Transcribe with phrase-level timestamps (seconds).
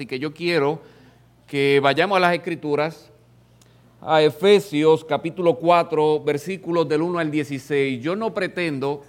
[0.00, 0.80] Así que yo quiero
[1.46, 3.10] que vayamos a las escrituras,
[4.00, 8.02] a Efesios capítulo 4, versículos del 1 al 16.
[8.02, 9.04] Yo no pretendo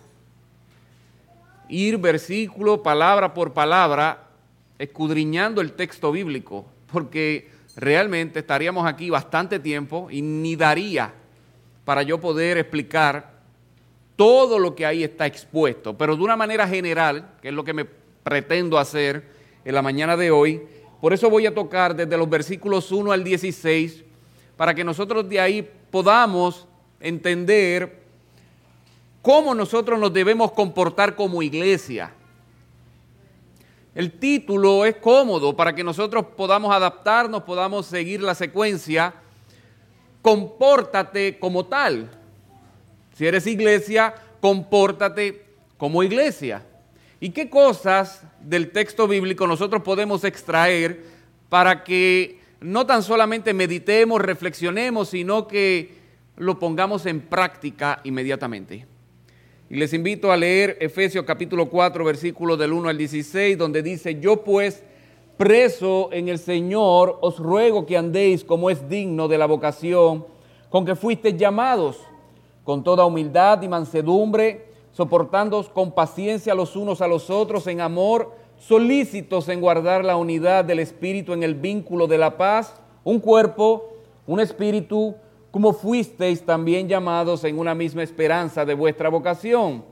[1.70, 4.32] ir versículo, palabra por palabra,
[4.78, 11.14] escudriñando el texto bíblico, porque realmente estaríamos aquí bastante tiempo y ni daría
[11.86, 13.32] para yo poder explicar
[14.18, 17.74] todo lo que ahí está expuesto, pero de una manera general, que es lo que
[17.74, 20.62] me pretendo hacer en la mañana de hoy,
[21.02, 24.04] por eso voy a tocar desde los versículos 1 al 16,
[24.56, 26.68] para que nosotros de ahí podamos
[27.00, 28.04] entender
[29.24, 32.14] cómo nosotros nos debemos comportar como iglesia.
[33.96, 39.14] El título es cómodo para que nosotros podamos adaptarnos, podamos seguir la secuencia.
[40.22, 42.10] Compórtate como tal.
[43.18, 45.46] Si eres iglesia, compórtate
[45.78, 46.64] como iglesia.
[47.24, 51.04] ¿Y qué cosas del texto bíblico nosotros podemos extraer
[51.50, 55.94] para que no tan solamente meditemos, reflexionemos, sino que
[56.36, 58.88] lo pongamos en práctica inmediatamente?
[59.70, 64.20] Y les invito a leer Efesios capítulo 4, versículos del 1 al 16, donde dice,
[64.20, 64.84] yo pues,
[65.38, 70.26] preso en el Señor, os ruego que andéis como es digno de la vocación
[70.72, 72.00] con que fuisteis llamados,
[72.64, 78.32] con toda humildad y mansedumbre, soportándoos con paciencia los unos a los otros en amor,
[78.58, 83.90] solícitos en guardar la unidad del Espíritu en el vínculo de la paz, un cuerpo,
[84.28, 85.16] un espíritu,
[85.50, 89.84] como fuisteis también llamados en una misma esperanza de vuestra vocación.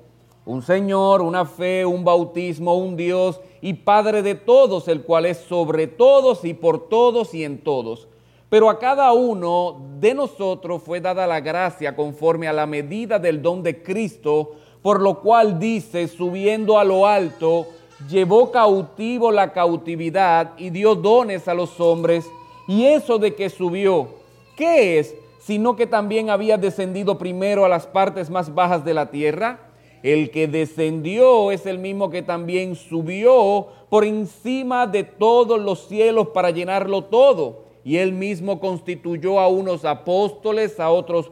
[0.46, 5.38] Un Señor, una fe, un bautismo, un Dios y Padre de todos, el cual es
[5.38, 8.08] sobre todos y por todos y en todos.
[8.50, 13.42] Pero a cada uno de nosotros fue dada la gracia conforme a la medida del
[13.42, 17.68] don de Cristo por lo cual dice, subiendo a lo alto,
[18.10, 22.30] llevó cautivo la cautividad y dio dones a los hombres.
[22.68, 24.10] Y eso de que subió,
[24.56, 25.16] ¿qué es?
[25.40, 29.60] Sino que también había descendido primero a las partes más bajas de la tierra.
[30.02, 36.30] El que descendió es el mismo que también subió por encima de todos los cielos
[36.30, 37.64] para llenarlo todo.
[37.84, 41.32] Y él mismo constituyó a unos apóstoles, a otros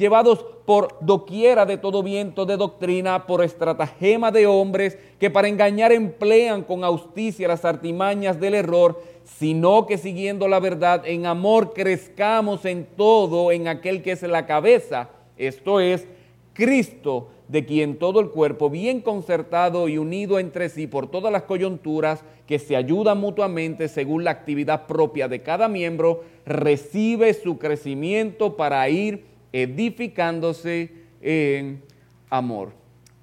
[0.00, 5.92] llevados por doquiera de todo viento de doctrina, por estratagema de hombres que para engañar
[5.92, 12.64] emplean con austicia las artimañas del error, sino que siguiendo la verdad en amor crezcamos
[12.64, 16.06] en todo en aquel que es la cabeza, esto es
[16.54, 21.42] Cristo, de quien todo el cuerpo, bien concertado y unido entre sí por todas las
[21.42, 28.56] coyunturas, que se ayudan mutuamente según la actividad propia de cada miembro, recibe su crecimiento
[28.56, 31.82] para ir edificándose en
[32.28, 32.72] amor.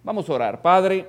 [0.03, 0.61] Vamos a orar.
[0.61, 1.07] Padre,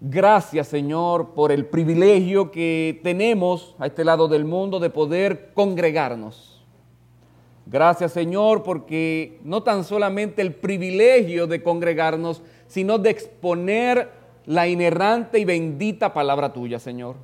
[0.00, 6.64] gracias Señor por el privilegio que tenemos a este lado del mundo de poder congregarnos.
[7.66, 14.10] Gracias Señor porque no tan solamente el privilegio de congregarnos, sino de exponer
[14.46, 17.16] la inerrante y bendita palabra tuya, Señor.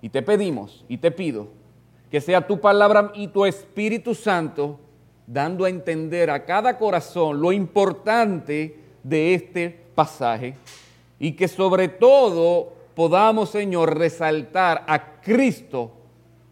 [0.00, 1.48] Y te pedimos y te pido
[2.10, 4.78] que sea tu palabra y tu Espíritu Santo
[5.26, 10.56] dando a entender a cada corazón lo importante de este pasaje
[11.18, 15.92] y que sobre todo podamos, Señor, resaltar a Cristo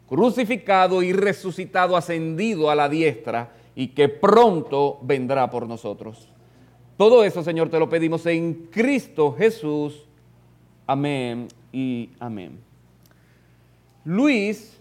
[0.08, 6.28] crucificado y resucitado, ascendido a la diestra y que pronto vendrá por nosotros.
[6.96, 10.04] Todo eso, Señor, te lo pedimos en Cristo Jesús.
[10.86, 12.58] Amén y amén.
[14.04, 14.80] Luis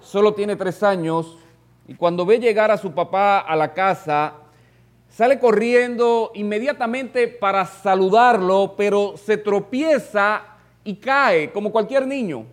[0.00, 1.36] solo tiene tres años
[1.86, 4.34] y cuando ve llegar a su papá a la casa,
[5.08, 10.42] sale corriendo inmediatamente para saludarlo, pero se tropieza
[10.82, 12.46] y cae como cualquier niño.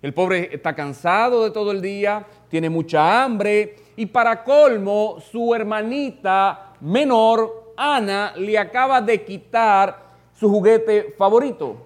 [0.00, 5.54] El pobre está cansado de todo el día, tiene mucha hambre y para colmo su
[5.54, 11.76] hermanita menor, Ana, le acaba de quitar su juguete favorito.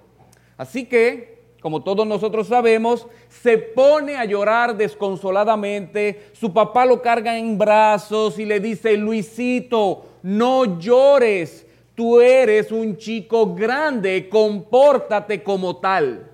[0.59, 1.32] Así que
[1.63, 6.31] como todos nosotros sabemos, se pone a llorar desconsoladamente.
[6.33, 11.65] Su papá lo carga en brazos y le dice, Luisito, no llores,
[11.95, 16.29] tú eres un chico grande, compórtate como tal.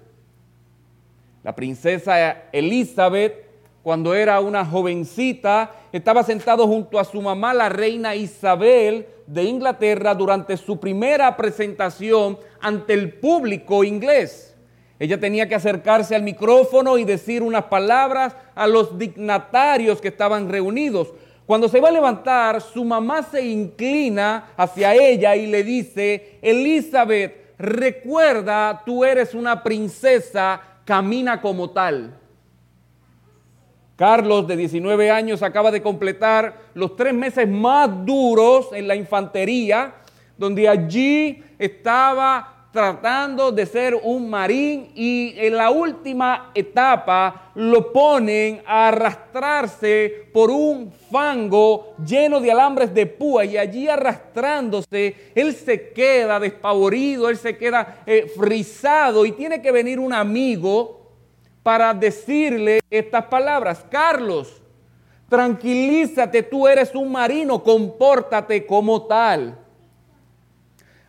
[1.45, 3.49] La princesa Elizabeth
[3.89, 10.15] cuando era una jovencita, estaba sentado junto a su mamá, la reina Isabel de Inglaterra,
[10.15, 14.55] durante su primera presentación ante el público inglés.
[14.99, 20.49] Ella tenía que acercarse al micrófono y decir unas palabras a los dignatarios que estaban
[20.49, 21.12] reunidos.
[21.47, 27.55] Cuando se va a levantar, su mamá se inclina hacia ella y le dice, Elizabeth,
[27.59, 32.19] recuerda, tú eres una princesa, camina como tal.
[33.97, 39.95] Carlos, de 19 años, acaba de completar los tres meses más duros en la infantería,
[40.37, 48.63] donde allí estaba tratando de ser un marín y en la última etapa lo ponen
[48.65, 55.91] a arrastrarse por un fango lleno de alambres de púa y allí arrastrándose, él se
[55.91, 61.11] queda despavorido, él se queda eh, frisado y tiene que venir un amigo
[61.65, 63.85] para decirle estas palabras.
[63.91, 64.63] Carlos,
[65.29, 69.59] tranquilízate, tú eres un marino, compórtate como tal.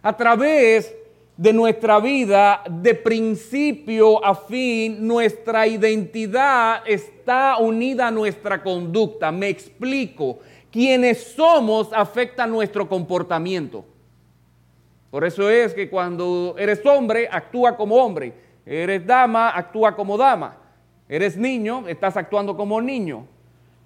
[0.02, 0.96] A través
[1.40, 9.32] de nuestra vida, de principio a fin, nuestra identidad está unida a nuestra conducta.
[9.32, 10.40] Me explico.
[10.70, 13.86] Quienes somos afecta nuestro comportamiento.
[15.10, 18.34] Por eso es que cuando eres hombre, actúa como hombre.
[18.66, 20.58] Eres dama, actúa como dama.
[21.08, 23.26] Eres niño, estás actuando como niño.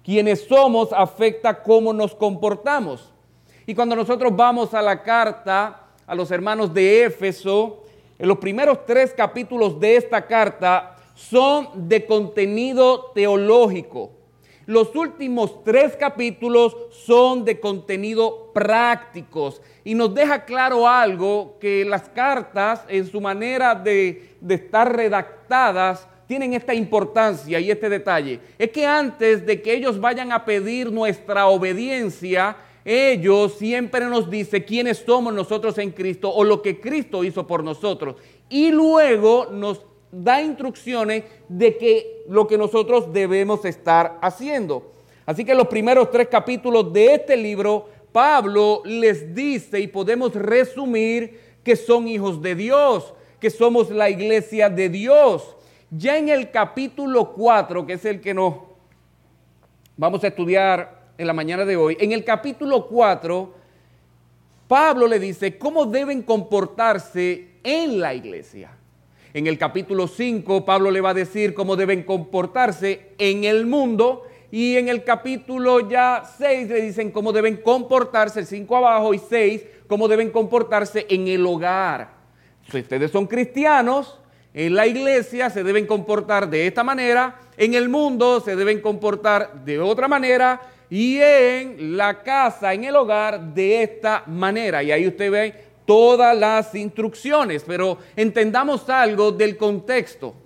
[0.02, 3.14] Quienes somos afecta cómo nos comportamos.
[3.64, 7.84] Y cuando nosotros vamos a la carta a los hermanos de Éfeso,
[8.18, 14.12] en los primeros tres capítulos de esta carta son de contenido teológico.
[14.66, 22.08] Los últimos tres capítulos son de contenido prácticos y nos deja claro algo que las
[22.08, 28.40] cartas en su manera de, de estar redactadas tienen esta importancia y este detalle.
[28.58, 34.64] Es que antes de que ellos vayan a pedir nuestra obediencia, ellos siempre nos dice
[34.64, 38.16] quiénes somos nosotros en Cristo o lo que Cristo hizo por nosotros.
[38.50, 39.80] Y luego nos
[40.12, 44.92] da instrucciones de que lo que nosotros debemos estar haciendo.
[45.24, 51.40] Así que los primeros tres capítulos de este libro, Pablo les dice y podemos resumir
[51.64, 55.56] que son hijos de Dios, que somos la iglesia de Dios.
[55.90, 58.56] Ya en el capítulo 4, que es el que nos
[59.96, 63.54] vamos a estudiar en la mañana de hoy, en el capítulo 4,
[64.66, 68.70] Pablo le dice cómo deben comportarse en la iglesia.
[69.32, 74.22] En el capítulo 5, Pablo le va a decir cómo deben comportarse en el mundo.
[74.50, 79.18] Y en el capítulo ya 6 le dicen cómo deben comportarse, el 5 abajo y
[79.18, 82.10] 6, cómo deben comportarse en el hogar.
[82.70, 84.20] Si ustedes son cristianos,
[84.54, 89.64] en la iglesia se deben comportar de esta manera, en el mundo se deben comportar
[89.64, 90.60] de otra manera,
[90.94, 94.80] y en la casa, en el hogar, de esta manera.
[94.80, 95.54] Y ahí usted ve
[95.84, 100.36] todas las instrucciones, pero entendamos algo del contexto.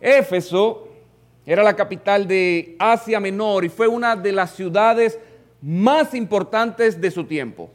[0.00, 0.88] Éfeso
[1.44, 5.18] era la capital de Asia Menor y fue una de las ciudades
[5.60, 7.70] más importantes de su tiempo.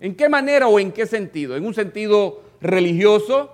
[0.00, 1.56] ¿En qué manera o en qué sentido?
[1.56, 3.52] En un sentido religioso,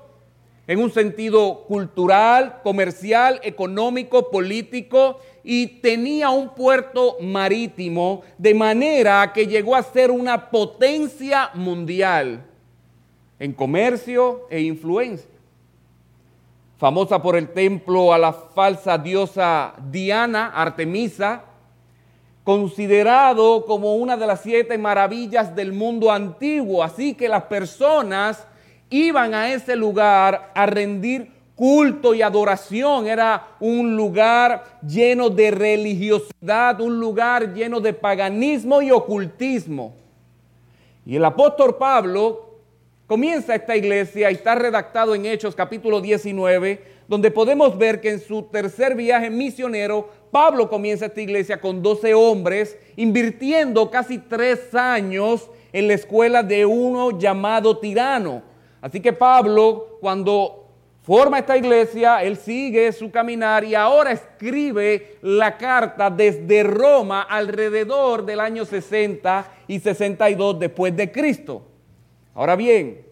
[0.68, 9.46] en un sentido cultural, comercial, económico, político, y tenía un puerto marítimo de manera que
[9.46, 12.44] llegó a ser una potencia mundial
[13.38, 15.30] en comercio e influencia.
[16.76, 21.44] Famosa por el templo a la falsa diosa Diana, Artemisa,
[22.44, 26.82] considerado como una de las siete maravillas del mundo antiguo.
[26.82, 28.46] Así que las personas
[28.88, 33.06] iban a ese lugar a rendir culto y adoración.
[33.06, 39.94] Era un lugar lleno de religiosidad, un lugar lleno de paganismo y ocultismo.
[41.04, 42.48] Y el apóstol Pablo
[43.06, 48.20] comienza esta iglesia y está redactado en Hechos capítulo 19, donde podemos ver que en
[48.20, 55.50] su tercer viaje misionero, Pablo comienza esta iglesia con 12 hombres, invirtiendo casi tres años
[55.74, 58.40] en la escuela de uno llamado tirano.
[58.80, 60.59] Así que Pablo, cuando
[61.10, 68.24] forma esta iglesia, él sigue su caminar y ahora escribe la carta desde Roma alrededor
[68.24, 71.66] del año 60 y 62 después de Cristo.
[72.32, 73.04] Ahora bien,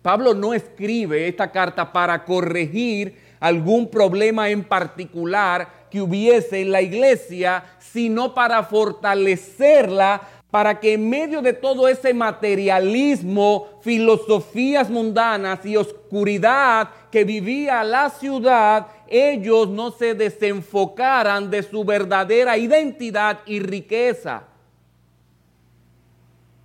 [0.00, 6.82] Pablo no escribe esta carta para corregir algún problema en particular que hubiese en la
[6.82, 10.20] iglesia, sino para fortalecerla
[10.50, 18.08] para que en medio de todo ese materialismo, filosofías mundanas y oscuridad que vivía la
[18.08, 24.44] ciudad, ellos no se desenfocaran de su verdadera identidad y riqueza,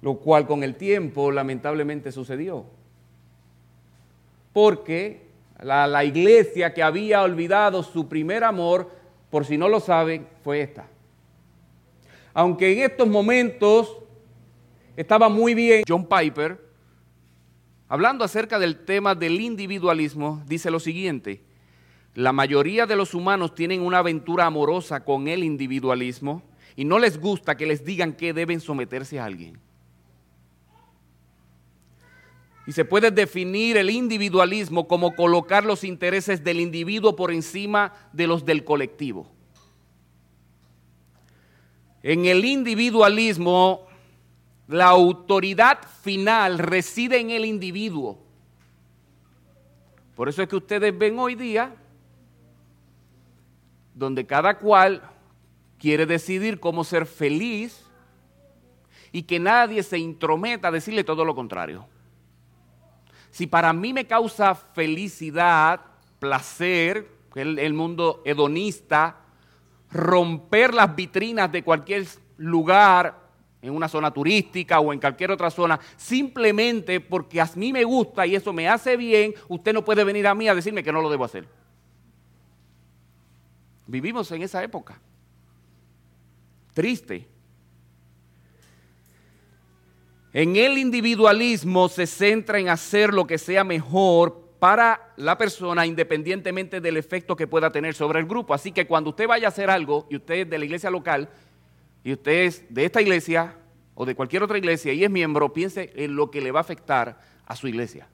[0.02, 2.66] lo cual con el tiempo lamentablemente sucedió.
[4.54, 5.28] Porque
[5.62, 8.90] la, iglesia que había olvidado su primer amor,
[9.30, 10.86] por si no lo saben, fue esta.
[12.34, 13.98] Aunque en estos momentos
[14.96, 16.60] estaba muy bien, John Piper,
[17.88, 21.44] hablando acerca del tema del individualismo, dice lo siguiente,
[22.16, 26.44] la mayoría de los humanos tienen una aventura amorosa con el individualismo
[26.76, 29.60] y no les gusta que les digan que deben someterse a alguien.
[32.66, 38.26] Y se puede definir el individualismo como colocar los intereses del individuo por encima de
[38.26, 39.33] los del colectivo.
[42.04, 43.88] En el individualismo,
[44.68, 48.20] la autoridad final reside en el individuo.
[50.14, 51.74] Por eso es que ustedes ven hoy día
[53.96, 55.02] donde cada cual
[55.80, 57.86] quiere decidir cómo ser feliz
[59.12, 61.86] y que nadie se intrometa a decirle todo lo contrario.
[63.32, 65.80] Si para mí me causa felicidad,
[66.20, 69.23] placer, el, el mundo hedonista,
[69.94, 72.06] romper las vitrinas de cualquier
[72.38, 73.22] lugar
[73.62, 78.28] en una zona turística o en cualquier otra zona, simplemente porque a mí me gusta
[78.28, 81.02] y eso me hace bien, usted no puede venir a mí a decirme que no
[81.02, 81.48] lo debo hacer.
[83.88, 85.00] Vivimos en esa época.
[86.74, 87.28] Triste.
[90.34, 96.80] En el individualismo se centra en hacer lo que sea mejor para la persona independientemente
[96.80, 98.54] del efecto que pueda tener sobre el grupo.
[98.54, 101.28] Así que cuando usted vaya a hacer algo y usted es de la iglesia local
[102.02, 103.58] y usted es de esta iglesia
[103.94, 106.62] o de cualquier otra iglesia y es miembro, piense en lo que le va a
[106.62, 108.08] afectar a su iglesia.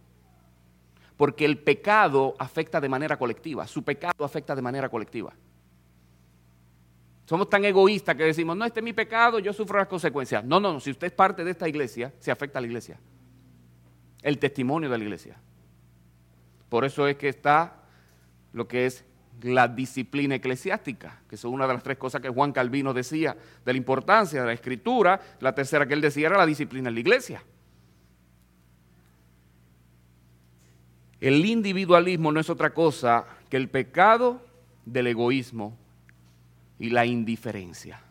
[1.17, 5.31] Porque el pecado afecta de manera colectiva, su pecado afecta de manera colectiva.
[7.25, 10.43] Somos tan egoístas que decimos, no, este es mi pecado, yo sufro las consecuencias.
[10.43, 12.99] No, no, no, si usted es parte de esta iglesia, se afecta a la iglesia.
[14.23, 15.39] El testimonio de la iglesia.
[16.69, 17.75] Por eso es que está
[18.53, 19.03] lo que es
[19.41, 23.35] la disciplina eclesiástica, que es una de las tres cosas que Juan Calvino decía
[23.65, 25.19] de la importancia de la escritura.
[25.39, 27.43] La tercera que él decía era la disciplina en la iglesia.
[31.19, 34.41] El individualismo no es otra cosa que el pecado
[34.85, 35.77] del egoísmo
[36.77, 38.01] y la indiferencia.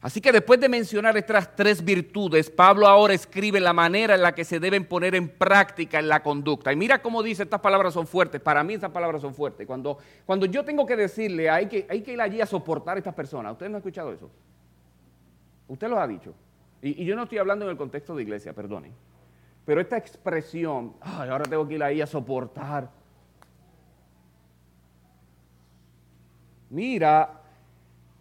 [0.00, 4.34] Así que después de mencionar estas tres virtudes, Pablo ahora escribe la manera en la
[4.34, 6.72] que se deben poner en práctica en la conducta.
[6.72, 9.66] Y mira cómo dice, estas palabras son fuertes, para mí estas palabras son fuertes.
[9.66, 12.98] Cuando, cuando yo tengo que decirle, hay que, hay que ir allí a soportar a
[12.98, 14.30] estas personas, ¿usted no ha escuchado eso?
[15.68, 16.34] Usted lo ha dicho.
[16.80, 18.92] Y, y, yo no estoy hablando en el contexto de iglesia, perdonen.
[19.66, 22.88] Pero esta expresión, ay, ahora tengo que ir ahí a soportar
[26.70, 27.39] Mira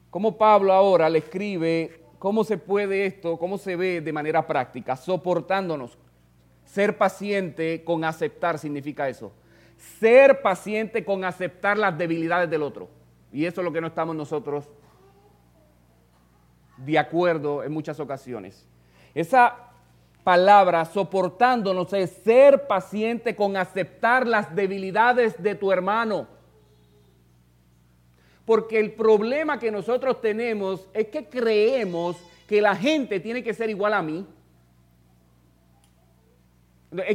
[0.10, 4.96] cómo Pablo ahora le escribe cómo se puede esto, cómo se ve de manera práctica,
[4.96, 5.98] soportándonos.
[6.66, 9.32] Ser paciente con aceptar significa eso.
[10.00, 12.90] Ser paciente con aceptar las debilidades del otro.
[13.32, 14.70] Y eso es lo que no estamos nosotros
[16.78, 18.68] de acuerdo en muchas ocasiones.
[19.14, 19.56] Esa
[20.24, 26.28] palabra soportándonos es ser paciente con aceptar las debilidades de tu hermano
[28.50, 33.70] porque el problema que nosotros tenemos es que creemos que la gente tiene que ser
[33.70, 34.26] igual a mí.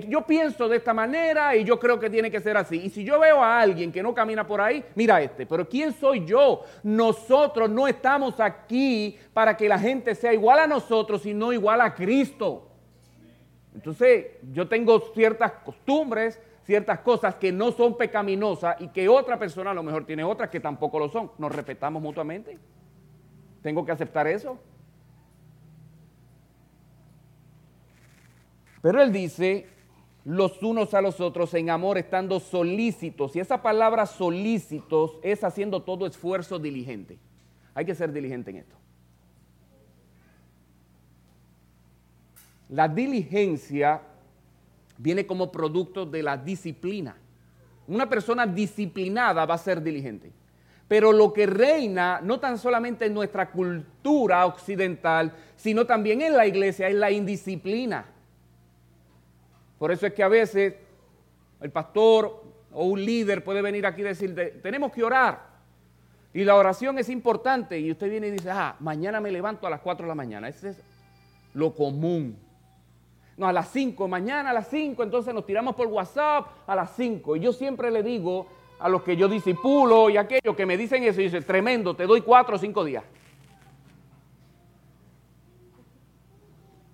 [0.06, 2.76] Yo pienso de esta manera y yo creo que tiene que ser así.
[2.84, 5.92] Y si yo veo a alguien que no camina por ahí, mira este, pero ¿quién
[5.92, 6.62] soy yo?
[6.84, 11.96] Nosotros no estamos aquí para que la gente sea igual a nosotros, sino igual a
[11.96, 12.68] Cristo.
[13.74, 19.70] Entonces, yo tengo ciertas costumbres, ciertas cosas que no son pecaminosas y que otra persona
[19.70, 21.30] a lo mejor tiene otras que tampoco lo son.
[21.38, 22.58] Nos respetamos mutuamente.
[23.62, 24.58] Tengo que aceptar eso.
[28.82, 29.66] Pero él dice,
[30.24, 33.36] los unos a los otros en amor estando solícitos.
[33.36, 37.18] Y esa palabra solícitos es haciendo todo esfuerzo diligente.
[37.74, 38.76] Hay que ser diligente en esto.
[42.68, 44.02] La diligencia
[44.98, 47.16] viene como producto de la disciplina.
[47.86, 50.32] Una persona disciplinada va a ser diligente.
[50.88, 56.46] Pero lo que reina no tan solamente en nuestra cultura occidental, sino también en la
[56.46, 58.04] iglesia, es la indisciplina.
[59.78, 60.74] Por eso es que a veces
[61.60, 65.54] el pastor o un líder puede venir aquí y decir, tenemos que orar.
[66.34, 67.78] Y la oración es importante.
[67.78, 70.48] Y usted viene y dice, ah, mañana me levanto a las 4 de la mañana.
[70.48, 70.80] Ese es
[71.54, 72.36] lo común.
[73.36, 76.94] No, a las 5, mañana a las 5, entonces nos tiramos por WhatsApp a las
[76.94, 77.36] 5.
[77.36, 78.46] Y yo siempre le digo
[78.78, 82.06] a los que yo disipulo y aquellos que me dicen eso y dicen, tremendo, te
[82.06, 83.04] doy cuatro o cinco días.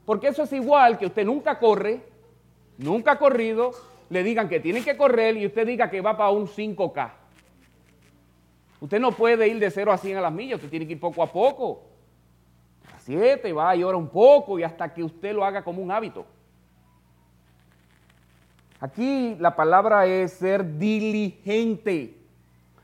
[0.06, 2.00] Porque eso es igual que usted nunca corre,
[2.78, 3.73] nunca ha corrido,
[4.09, 7.11] le digan que tienen que correr y usted diga que va para un 5K.
[8.80, 11.00] Usted no puede ir de 0 a 100 a las millas, usted tiene que ir
[11.00, 11.89] poco a poco.
[13.00, 16.25] 7, va y ora un poco y hasta que usted lo haga como un hábito.
[18.80, 22.16] Aquí la palabra es ser diligente,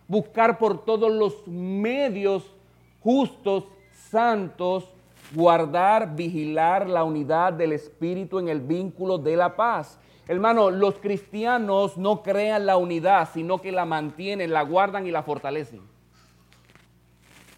[0.07, 2.55] buscar por todos los medios
[3.03, 3.65] justos,
[4.11, 4.91] santos,
[5.35, 9.99] guardar, vigilar la unidad del Espíritu en el vínculo de la paz.
[10.29, 15.23] Hermano, los cristianos no crean la unidad, sino que la mantienen, la guardan y la
[15.23, 15.96] fortalecen.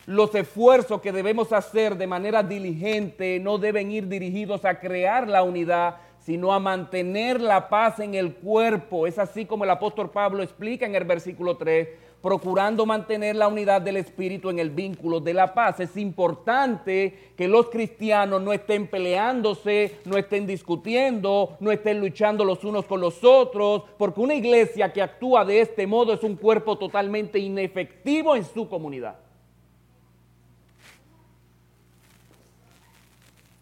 [0.09, 5.43] Los esfuerzos que debemos hacer de manera diligente no deben ir dirigidos a crear la
[5.43, 9.07] unidad, sino a mantener la paz en el cuerpo.
[9.07, 11.89] Es así como el apóstol Pablo explica en el versículo 3,
[12.23, 15.79] procurando mantener la unidad del Espíritu en el vínculo de la paz.
[15.79, 22.65] Es importante que los cristianos no estén peleándose, no estén discutiendo, no estén luchando los
[22.65, 26.79] unos con los otros, porque una iglesia que actúa de este modo es un cuerpo
[26.79, 29.28] totalmente inefectivo en su comunidad.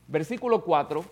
[0.09, 1.05] Versículo 4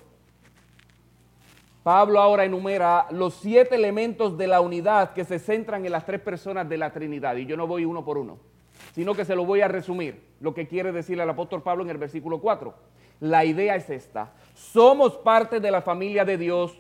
[1.85, 6.19] Pablo ahora enumera los siete elementos de la unidad que se centran en las tres
[6.19, 7.37] personas de la Trinidad.
[7.37, 8.39] Y yo no voy uno por uno,
[8.95, 11.91] sino que se lo voy a resumir, lo que quiere decir el apóstol Pablo en
[11.91, 12.75] el versículo 4.
[13.21, 14.33] La idea es esta.
[14.55, 16.75] Somos parte de la familia de Dios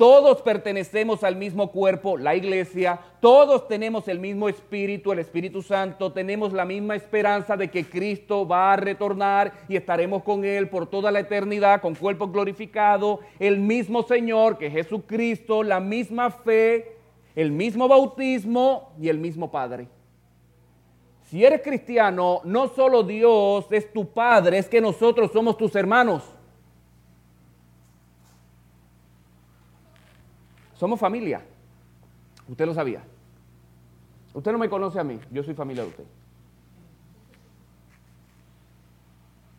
[0.00, 6.10] todos pertenecemos al mismo cuerpo, la iglesia, todos tenemos el mismo espíritu, el Espíritu Santo,
[6.10, 10.86] tenemos la misma esperanza de que Cristo va a retornar y estaremos con Él por
[10.86, 16.96] toda la eternidad con cuerpo glorificado, el mismo Señor que Jesucristo, la misma fe,
[17.36, 19.86] el mismo bautismo y el mismo Padre.
[21.24, 26.22] Si eres cristiano, no solo Dios es tu Padre, es que nosotros somos tus hermanos.
[30.80, 31.42] Somos familia.
[32.48, 33.02] Usted lo sabía.
[34.32, 36.04] Usted no me conoce a mí, yo soy familia de usted.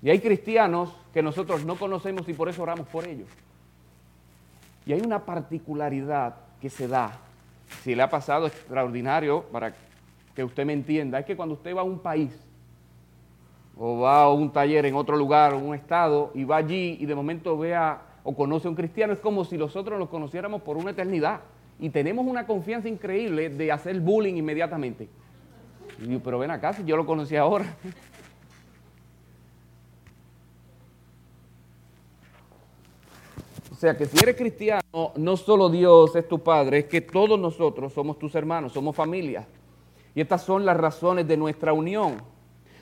[0.02, 3.28] Y hay cristianos que nosotros no conocemos y por eso oramos por ellos.
[4.88, 7.20] Y hay una particularidad que se da,
[7.84, 9.76] si le ha pasado extraordinario, para
[10.34, 12.32] que usted me entienda, es que cuando usted va a un país
[13.78, 17.14] o va a un taller en otro lugar un estado y va allí y de
[17.14, 20.92] momento vea o conoce a un cristiano, es como si nosotros los conociéramos por una
[20.92, 21.42] eternidad.
[21.80, 25.10] Y tenemos una confianza increíble de hacer bullying inmediatamente.
[26.24, 27.76] Pero ven acá, si yo lo conocí ahora.
[33.72, 37.40] O sea que si eres cristiano, no solo Dios es tu Padre, es que todos
[37.40, 39.48] nosotros somos tus hermanos, somos familia.
[40.14, 42.18] Y estas son las razones de nuestra unión.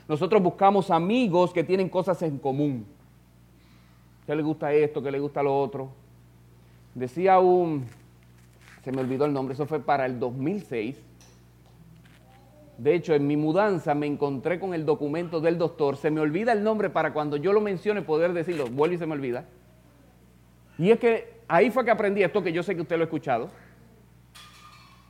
[0.06, 2.84] Nosotros buscamos amigos que tienen cosas en común
[4.30, 5.90] que le gusta esto, que le gusta lo otro.
[6.94, 7.84] Decía un,
[8.84, 10.96] se me olvidó el nombre, eso fue para el 2006.
[12.78, 15.96] De hecho, en mi mudanza me encontré con el documento del doctor.
[15.96, 18.68] Se me olvida el nombre para cuando yo lo mencione poder decirlo.
[18.68, 19.46] Vuelve y se me olvida.
[20.78, 23.06] Y es que ahí fue que aprendí esto que yo sé que usted lo ha
[23.06, 23.48] escuchado.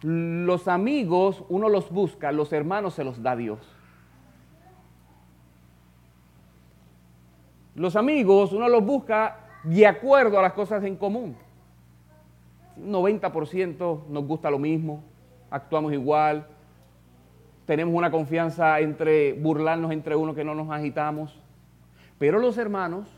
[0.00, 3.58] Los amigos uno los busca, los hermanos se los da Dios.
[7.80, 11.34] Los amigos uno los busca de acuerdo a las cosas en común.
[12.76, 15.02] Un 90% nos gusta lo mismo,
[15.48, 16.46] actuamos igual,
[17.64, 21.40] tenemos una confianza entre burlarnos entre uno que no nos agitamos.
[22.18, 23.08] Pero los hermanos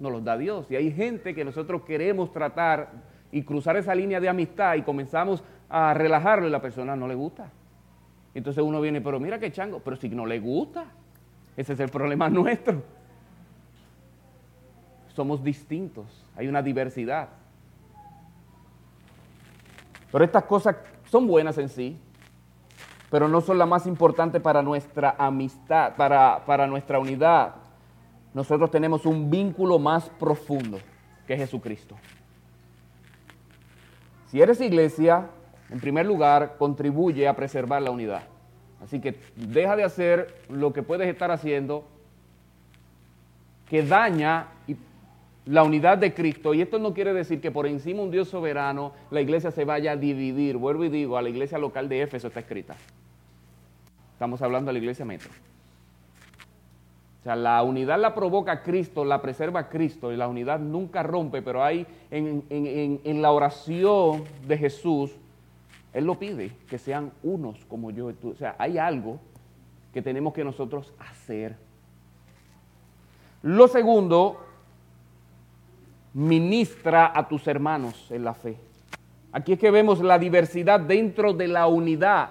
[0.00, 0.68] nos los da Dios.
[0.72, 2.90] Y hay gente que nosotros queremos tratar
[3.30, 7.14] y cruzar esa línea de amistad y comenzamos a relajarlo y la persona no le
[7.14, 7.52] gusta.
[8.34, 10.86] Entonces uno viene, pero mira qué chango, pero si no le gusta,
[11.56, 12.82] ese es el problema nuestro
[15.14, 17.28] somos distintos, hay una diversidad.
[20.10, 21.98] Pero estas cosas son buenas en sí,
[23.10, 27.54] pero no son las más importantes para nuestra amistad, para, para nuestra unidad.
[28.34, 30.78] Nosotros tenemos un vínculo más profundo
[31.26, 31.96] que Jesucristo.
[34.26, 35.26] Si eres iglesia,
[35.70, 38.22] en primer lugar, contribuye a preservar la unidad.
[38.82, 41.84] Así que deja de hacer lo que puedes estar haciendo
[43.68, 44.76] que daña y
[45.46, 46.54] la unidad de Cristo.
[46.54, 49.92] Y esto no quiere decir que por encima un Dios soberano la iglesia se vaya
[49.92, 50.56] a dividir.
[50.56, 52.76] Vuelvo y digo, a la iglesia local de Éfeso está escrita.
[54.12, 55.30] Estamos hablando de la iglesia metro.
[57.20, 61.42] O sea, la unidad la provoca Cristo, la preserva Cristo y la unidad nunca rompe,
[61.42, 65.12] pero hay en, en la oración de Jesús
[65.92, 68.30] Él lo pide, que sean unos como yo y tú.
[68.30, 69.18] O sea, hay algo
[69.92, 71.56] que tenemos que nosotros hacer.
[73.42, 74.40] Lo segundo,
[76.14, 78.56] ministra a tus hermanos en la fe.
[79.32, 82.30] Aquí es que vemos la diversidad dentro de la unidad.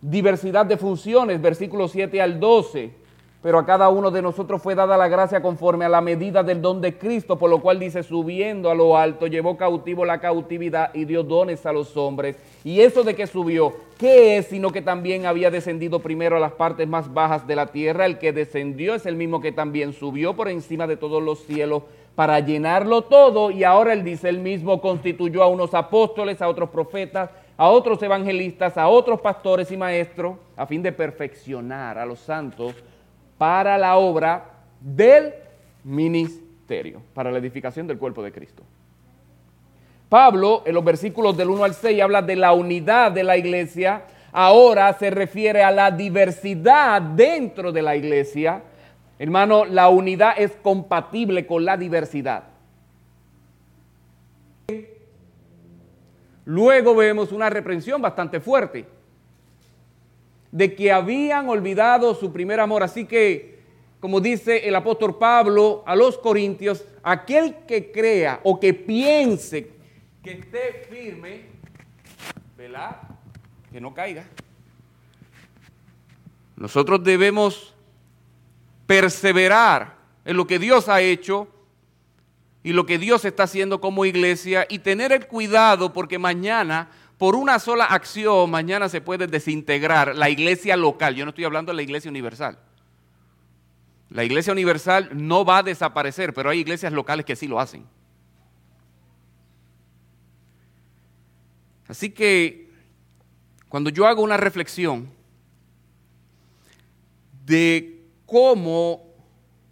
[0.00, 3.04] Diversidad de funciones, versículos 7 al 12
[3.44, 6.62] pero a cada uno de nosotros fue dada la gracia conforme a la medida del
[6.62, 10.94] don de Cristo, por lo cual dice, subiendo a lo alto, llevó cautivo la cautividad
[10.94, 12.36] y dio dones a los hombres.
[12.64, 14.46] Y eso de que subió, ¿qué es?
[14.46, 18.06] Sino que también había descendido primero a las partes más bajas de la tierra.
[18.06, 21.82] El que descendió es el mismo que también subió por encima de todos los cielos
[22.14, 23.50] para llenarlo todo.
[23.50, 28.02] Y ahora él dice, él mismo constituyó a unos apóstoles, a otros profetas, a otros
[28.02, 32.74] evangelistas, a otros pastores y maestros, a fin de perfeccionar a los santos
[33.38, 34.44] para la obra
[34.80, 35.34] del
[35.84, 38.62] ministerio, para la edificación del cuerpo de Cristo.
[40.08, 44.02] Pablo, en los versículos del 1 al 6, habla de la unidad de la iglesia,
[44.32, 48.62] ahora se refiere a la diversidad dentro de la iglesia.
[49.18, 52.44] Hermano, la unidad es compatible con la diversidad.
[56.44, 58.86] Luego vemos una reprensión bastante fuerte
[60.50, 62.82] de que habían olvidado su primer amor.
[62.82, 63.60] Así que,
[64.00, 69.70] como dice el apóstol Pablo a los corintios, aquel que crea o que piense
[70.22, 71.42] que esté firme,
[72.56, 73.00] ¿verdad?
[73.72, 74.24] Que no caiga.
[76.56, 77.73] Nosotros debemos
[78.86, 81.48] perseverar en lo que Dios ha hecho
[82.62, 87.36] y lo que Dios está haciendo como iglesia y tener el cuidado porque mañana por
[87.36, 91.14] una sola acción mañana se puede desintegrar la iglesia local.
[91.14, 92.58] Yo no estoy hablando de la iglesia universal.
[94.10, 97.86] La iglesia universal no va a desaparecer, pero hay iglesias locales que sí lo hacen.
[101.88, 102.70] Así que
[103.68, 105.10] cuando yo hago una reflexión
[107.44, 107.93] de
[108.26, 109.14] cómo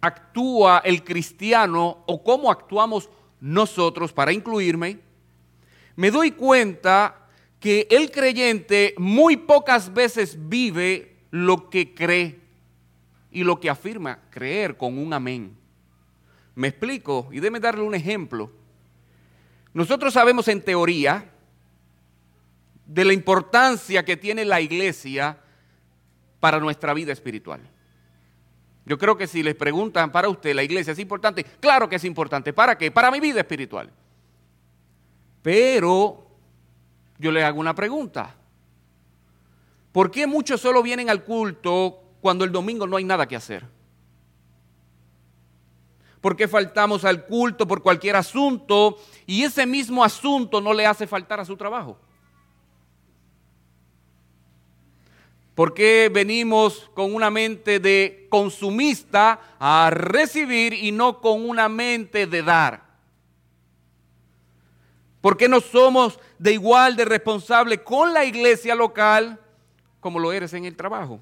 [0.01, 4.99] actúa el cristiano o cómo actuamos nosotros para incluirme,
[5.95, 7.27] me doy cuenta
[7.59, 12.39] que el creyente muy pocas veces vive lo que cree
[13.31, 15.55] y lo que afirma creer con un amén.
[16.55, 18.51] Me explico y déme darle un ejemplo.
[19.73, 21.31] Nosotros sabemos en teoría
[22.85, 25.39] de la importancia que tiene la iglesia
[26.39, 27.61] para nuestra vida espiritual.
[28.85, 32.03] Yo creo que si les preguntan para usted, la iglesia es importante, claro que es
[32.03, 32.51] importante.
[32.51, 32.91] ¿Para qué?
[32.91, 33.89] Para mi vida espiritual.
[35.41, 36.27] Pero
[37.17, 38.35] yo le hago una pregunta.
[39.91, 43.65] ¿Por qué muchos solo vienen al culto cuando el domingo no hay nada que hacer?
[46.19, 51.05] ¿Por qué faltamos al culto por cualquier asunto y ese mismo asunto no le hace
[51.05, 51.99] faltar a su trabajo?
[55.55, 62.25] ¿Por qué venimos con una mente de consumista a recibir y no con una mente
[62.25, 62.83] de dar?
[65.21, 69.39] ¿Por qué no somos de igual de responsable con la iglesia local
[69.99, 71.19] como lo eres en el trabajo?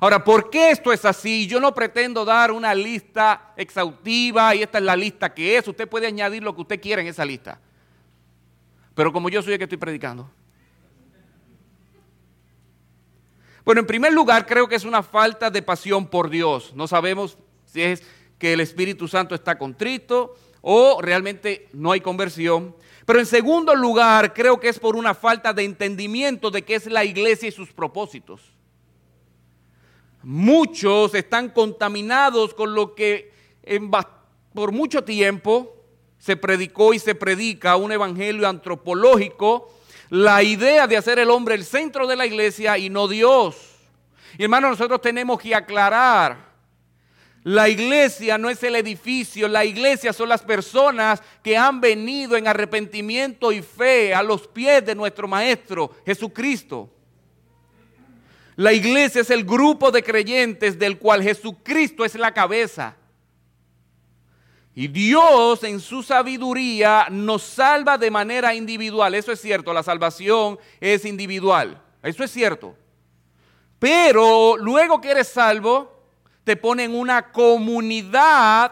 [0.00, 1.46] Ahora, ¿por qué esto es así?
[1.46, 5.66] Yo no pretendo dar una lista exhaustiva y esta es la lista que es.
[5.66, 7.60] Usted puede añadir lo que usted quiera en esa lista.
[8.94, 10.30] Pero como yo soy el que estoy predicando.
[13.68, 16.72] Bueno, en primer lugar, creo que es una falta de pasión por Dios.
[16.74, 18.02] No sabemos si es
[18.38, 22.74] que el Espíritu Santo está contrito o realmente no hay conversión.
[23.04, 26.86] Pero en segundo lugar, creo que es por una falta de entendimiento de qué es
[26.86, 28.40] la iglesia y sus propósitos.
[30.22, 33.34] Muchos están contaminados con lo que
[34.54, 35.76] por mucho tiempo
[36.16, 39.70] se predicó y se predica un evangelio antropológico,
[40.10, 43.56] la idea de hacer el hombre el centro de la iglesia y no Dios.
[44.36, 46.48] Y hermano, nosotros tenemos que aclarar
[47.48, 52.46] la iglesia no es el edificio, la iglesia son las personas que han venido en
[52.46, 56.90] arrepentimiento y fe a los pies de nuestro Maestro Jesucristo.
[58.54, 62.97] La iglesia es el grupo de creyentes del cual Jesucristo es la cabeza.
[64.78, 69.12] Y Dios en su sabiduría nos salva de manera individual.
[69.16, 71.82] Eso es cierto, la salvación es individual.
[72.00, 72.76] Eso es cierto.
[73.80, 76.00] Pero luego que eres salvo,
[76.44, 78.70] te pone en una comunidad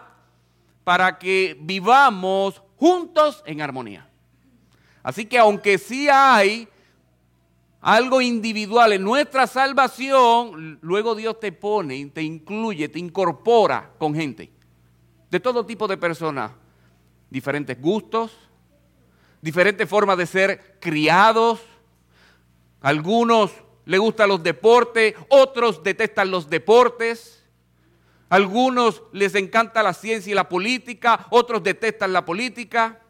[0.84, 4.08] para que vivamos juntos en armonía.
[5.02, 6.68] Así que aunque sí hay
[7.80, 14.52] algo individual en nuestra salvación, luego Dios te pone, te incluye, te incorpora con gente
[15.30, 16.52] de todo tipo de personas,
[17.30, 18.32] diferentes gustos,
[19.40, 21.60] diferentes formas de ser criados,
[22.86, 23.50] Algunos
[23.84, 27.42] les gustan los deportes, otros detestan los deportes.
[28.28, 33.00] Algunos les encanta la ciencia y la política, otros detestan la política.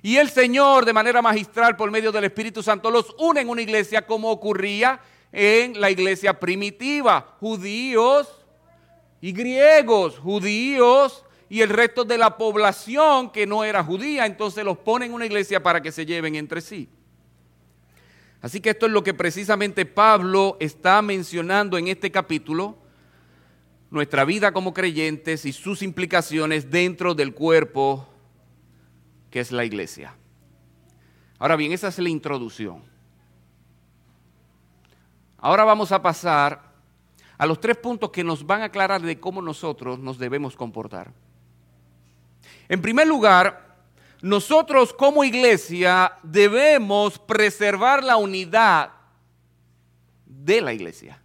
[0.00, 3.60] Y el Señor, de manera magistral, por medio del Espíritu Santo, los une en una
[3.60, 5.00] iglesia como ocurría
[5.32, 7.36] en la iglesia primitiva.
[7.38, 8.45] Judíos
[9.26, 14.78] y griegos, judíos y el resto de la población que no era judía, entonces los
[14.78, 16.88] pone en una iglesia para que se lleven entre sí.
[18.40, 22.78] Así que esto es lo que precisamente Pablo está mencionando en este capítulo,
[23.90, 28.06] nuestra vida como creyentes y sus implicaciones dentro del cuerpo
[29.28, 30.14] que es la iglesia.
[31.40, 32.84] Ahora bien, esa es la introducción.
[35.36, 36.65] Ahora vamos a pasar
[37.38, 41.12] a los tres puntos que nos van a aclarar de cómo nosotros nos debemos comportar.
[42.68, 43.76] En primer lugar,
[44.22, 48.90] nosotros como iglesia debemos preservar la unidad
[50.24, 51.20] de la iglesia.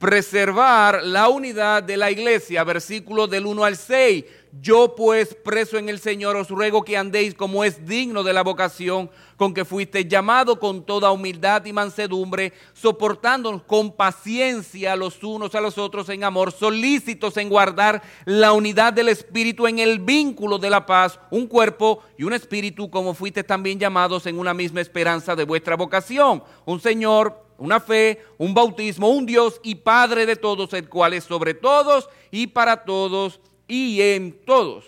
[0.00, 4.24] Preservar la unidad de la iglesia, versículos del 1 al 6
[4.60, 8.42] yo pues, preso en el Señor, os ruego que andéis como es digno de la
[8.42, 15.54] vocación con que fuiste llamado con toda humildad y mansedumbre, soportándonos con paciencia los unos
[15.54, 20.58] a los otros en amor, solícitos en guardar la unidad del Espíritu en el vínculo
[20.58, 24.80] de la paz, un cuerpo y un espíritu, como fuiste también llamados en una misma
[24.80, 30.34] esperanza de vuestra vocación, un Señor, una fe, un bautismo, un Dios y Padre de
[30.34, 34.86] todos, el cual es sobre todos y para todos y en todos.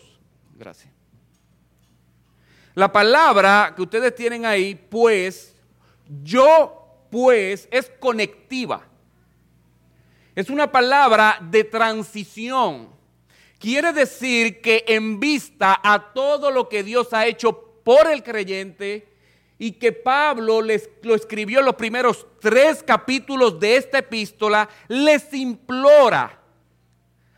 [0.54, 0.90] Gracias.
[2.74, 5.54] La palabra que ustedes tienen ahí, pues,
[6.22, 8.88] yo, pues, es conectiva.
[10.34, 12.88] Es una palabra de transición.
[13.58, 19.11] Quiere decir que en vista a todo lo que Dios ha hecho por el creyente
[19.62, 26.40] y que Pablo les, lo escribió los primeros tres capítulos de esta epístola, les implora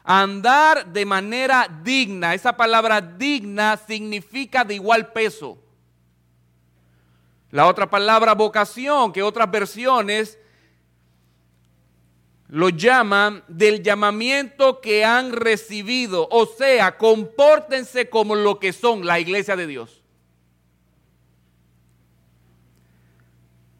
[0.03, 2.33] Andar de manera digna.
[2.33, 5.59] Esa palabra digna significa de igual peso.
[7.51, 10.39] La otra palabra vocación, que otras versiones
[12.49, 16.27] lo llaman del llamamiento que han recibido.
[16.31, 20.04] O sea, compórtense como lo que son la iglesia de Dios.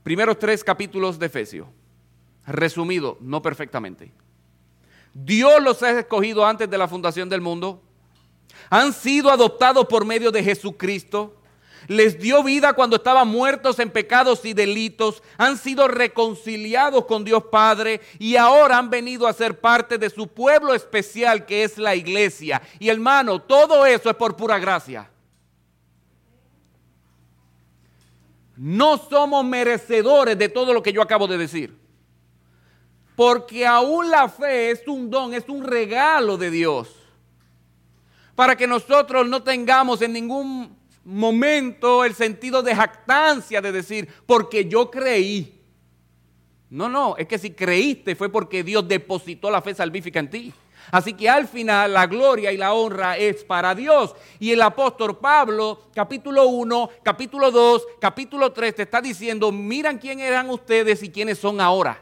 [0.05, 1.67] Primeros tres capítulos de Efesios.
[2.47, 4.13] Resumido, no perfectamente.
[5.15, 7.83] Dios los ha escogido antes de la fundación del mundo.
[8.69, 11.41] Han sido adoptados por medio de Jesucristo.
[11.89, 15.23] Les dio vida cuando estaban muertos en pecados y delitos.
[15.39, 20.29] Han sido reconciliados con Dios Padre y ahora han venido a ser parte de su
[20.29, 22.61] pueblo especial que es la iglesia.
[22.79, 25.11] Y hermano, todo eso es por pura gracia.
[28.57, 31.77] No somos merecedores de todo lo que yo acabo de decir.
[33.17, 36.89] Porque aún la fe es un don, es un regalo de Dios.
[38.35, 44.67] Para que nosotros no tengamos en ningún momento el sentido de jactancia de decir, porque
[44.67, 45.61] yo creí.
[46.71, 50.53] No, no, es que si creíste fue porque Dios depositó la fe salvífica en ti.
[50.91, 54.15] Así que al final la gloria y la honra es para Dios.
[54.39, 60.21] Y el apóstol Pablo, capítulo 1, capítulo 2, capítulo 3, te está diciendo, miran quién
[60.21, 62.01] eran ustedes y quiénes son ahora.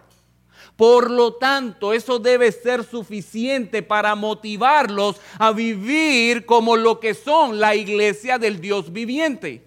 [0.76, 7.60] Por lo tanto, eso debe ser suficiente para motivarlos a vivir como lo que son
[7.60, 9.64] la iglesia del Dios viviente.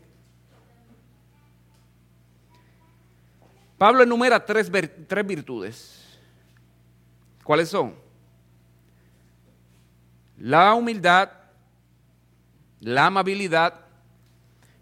[3.78, 4.72] Pablo enumera tres,
[5.08, 6.20] tres virtudes.
[7.44, 8.05] ¿Cuáles son?
[10.38, 11.32] La humildad,
[12.80, 13.86] la amabilidad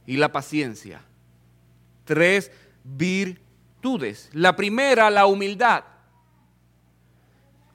[0.05, 1.01] y la paciencia.
[2.05, 2.51] Tres
[2.83, 4.29] virtudes.
[4.33, 5.83] La primera, la humildad.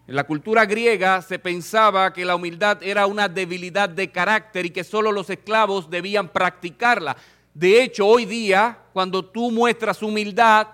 [0.06, 4.70] En la cultura griega se pensaba que la humildad era una debilidad de carácter y
[4.70, 7.16] que solo los esclavos debían practicarla.
[7.52, 10.68] De hecho, hoy día, cuando tú muestras humildad,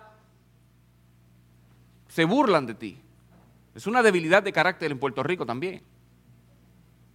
[2.09, 3.01] se burlan de ti.
[3.75, 5.83] Es una debilidad de carácter en Puerto Rico también.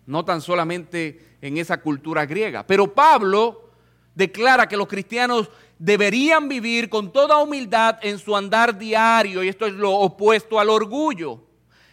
[0.09, 2.65] No tan solamente en esa cultura griega.
[2.65, 3.69] Pero Pablo
[4.15, 9.67] declara que los cristianos deberían vivir con toda humildad en su andar diario y esto
[9.67, 11.43] es lo opuesto al orgullo.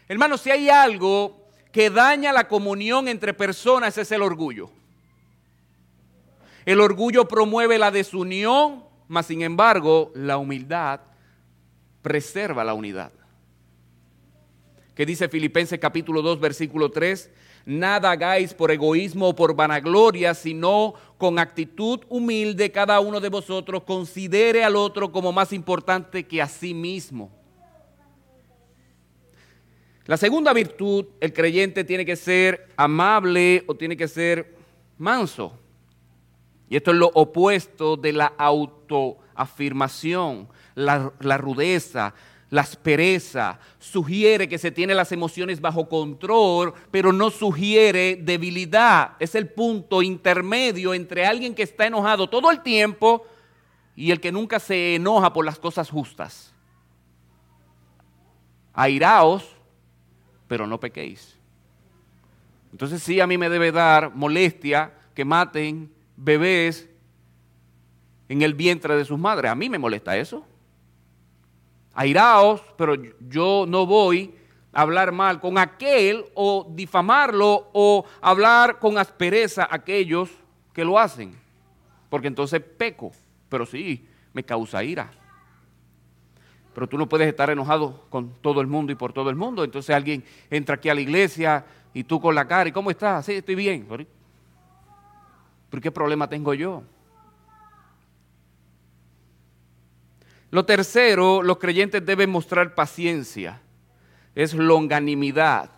[0.09, 4.70] Hermanos, si hay algo que daña la comunión entre personas es el orgullo.
[6.64, 11.00] El orgullo promueve la desunión, mas sin embargo la humildad
[12.00, 13.12] preserva la unidad.
[14.94, 17.31] ¿Qué dice Filipenses capítulo 2 versículo 3?
[17.66, 23.83] Nada hagáis por egoísmo o por vanagloria, sino con actitud humilde cada uno de vosotros
[23.83, 27.33] considere al otro como más importante que a sí mismo.
[30.05, 34.55] La segunda virtud, el creyente tiene que ser amable o tiene que ser
[34.96, 35.59] manso.
[36.68, 42.14] Y esto es lo opuesto de la autoafirmación, la, la rudeza,
[42.48, 49.12] la aspereza, sugiere que se tiene las emociones bajo control, pero no sugiere debilidad.
[49.18, 53.26] Es el punto intermedio entre alguien que está enojado todo el tiempo
[53.96, 56.54] y el que nunca se enoja por las cosas justas.
[58.72, 59.56] Airaos,
[60.46, 61.37] pero no pequéis.
[62.70, 66.88] Entonces sí, a mí me debe dar molestia que maten bebés
[68.28, 69.50] en el vientre de sus madres.
[69.50, 70.46] A mí me molesta eso
[71.96, 72.94] airaos, pero
[73.28, 74.35] yo no voy
[74.72, 80.30] a hablar mal con aquel o difamarlo o hablar con aspereza a aquellos
[80.72, 81.35] que lo hacen.
[82.11, 83.11] Porque entonces peco,
[83.48, 85.11] pero sí, me causa ira.
[86.74, 89.64] Pero tú no puedes estar enojado con todo el mundo y por todo el mundo.
[89.64, 93.24] Entonces alguien entra aquí a la iglesia y tú con la cara, ¿y cómo estás?
[93.24, 93.87] Sí, estoy bien.
[95.70, 96.82] ¿Pero qué problema tengo yo?
[100.50, 103.61] Lo tercero, los creyentes deben mostrar paciencia,
[104.35, 105.70] es longanimidad,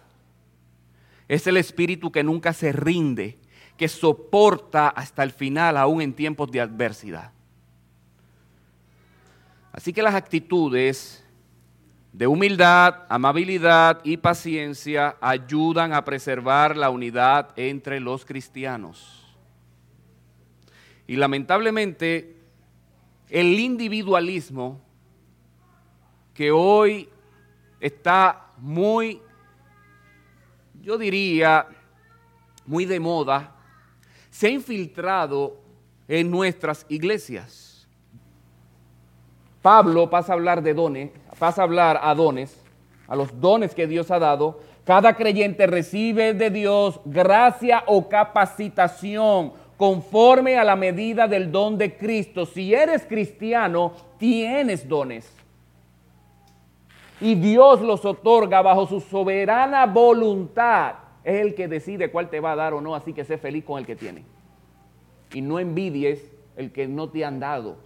[1.27, 3.39] es el espíritu que nunca se rinde,
[3.77, 7.33] que soporta hasta el final, aún en tiempos de adversidad.
[9.73, 11.25] Así que las actitudes
[12.13, 19.25] de humildad, amabilidad y paciencia ayudan a preservar la unidad entre los cristianos.
[21.07, 22.38] Y lamentablemente
[23.31, 24.81] el individualismo
[26.35, 27.09] que hoy
[27.81, 29.21] está muy,
[30.81, 31.67] yo diría,
[32.67, 33.55] muy de moda,
[34.31, 35.57] se ha infiltrado
[36.07, 37.89] en nuestras iglesias.
[39.61, 42.63] Pablo pasa a hablar de dones, pasa a hablar a dones,
[43.07, 44.61] a los dones que Dios ha dado.
[44.85, 51.97] Cada creyente recibe de Dios gracia o capacitación conforme a la medida del don de
[51.97, 52.45] Cristo.
[52.45, 55.33] Si eres cristiano, tienes dones.
[57.21, 60.97] Y Dios los otorga bajo su soberana voluntad.
[61.23, 63.65] Es el que decide cuál te va a dar o no, así que sé feliz
[63.65, 64.25] con el que tiene.
[65.33, 67.77] Y no envidies el que no te han dado.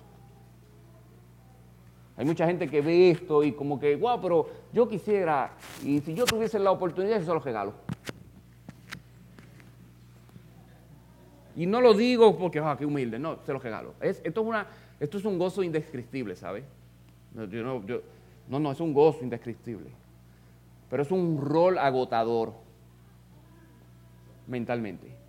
[2.16, 5.52] Hay mucha gente que ve esto y como que, wow, pero yo quisiera,
[5.84, 7.74] y si yo tuviese la oportunidad, eso lo regalo.
[11.56, 13.94] Y no lo digo porque, ah, qué humilde, no, se lo regalo.
[14.00, 14.66] esto, es una,
[14.98, 16.64] esto es un gozo indescriptible, ¿sabe?
[17.34, 19.90] no, no, no, es un gozo indescriptible.
[20.90, 22.52] Pero es un rol agotador
[24.46, 25.22] mentalmente.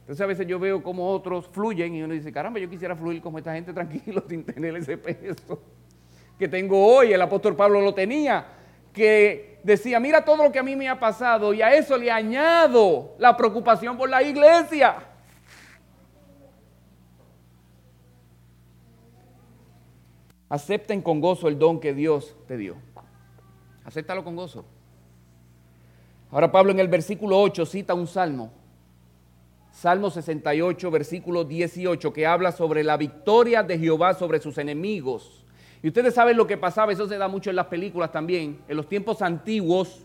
[0.00, 3.22] Entonces a veces yo veo como otros fluyen y uno dice, caramba, yo quisiera fluir
[3.22, 5.62] como esta gente tranquilo sin tener ese peso
[6.36, 7.12] que tengo hoy.
[7.12, 8.44] El apóstol Pablo lo tenía,
[8.92, 12.10] que decía, mira todo lo que a mí me ha pasado y a eso le
[12.10, 14.96] añado la preocupación por la iglesia.
[20.48, 22.76] Acepten con gozo el don que Dios te dio.
[23.84, 24.64] Acéptalo con gozo.
[26.30, 28.52] Ahora Pablo en el versículo 8 cita un salmo.
[29.70, 35.39] Salmo 68, versículo 18, que habla sobre la victoria de Jehová sobre sus enemigos
[35.82, 38.58] y ustedes saben lo que pasaba, eso se da mucho en las películas también.
[38.68, 40.00] En los tiempos antiguos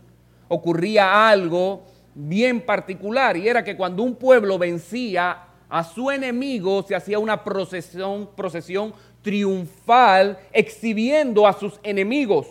[0.48, 1.82] ocurría algo
[2.14, 7.44] bien particular y era que cuando un pueblo vencía a su enemigo se hacía una
[7.44, 12.46] procesión, procesión triunfal exhibiendo a sus enemigos.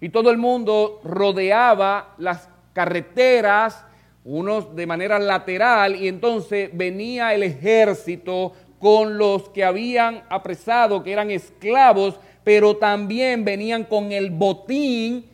[0.00, 3.84] Y todo el mundo rodeaba las carreteras,
[4.24, 11.12] unos de manera lateral, y entonces venía el ejército con los que habían apresado, que
[11.12, 15.26] eran esclavos, pero también venían con el botín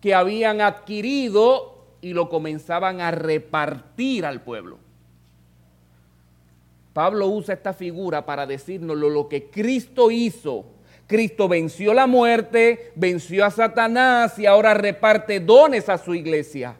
[0.00, 4.78] que habían adquirido y lo comenzaban a repartir al pueblo.
[6.92, 10.64] Pablo usa esta figura para decirnos lo que Cristo hizo.
[11.06, 16.74] Cristo venció la muerte, venció a Satanás y ahora reparte dones a su iglesia.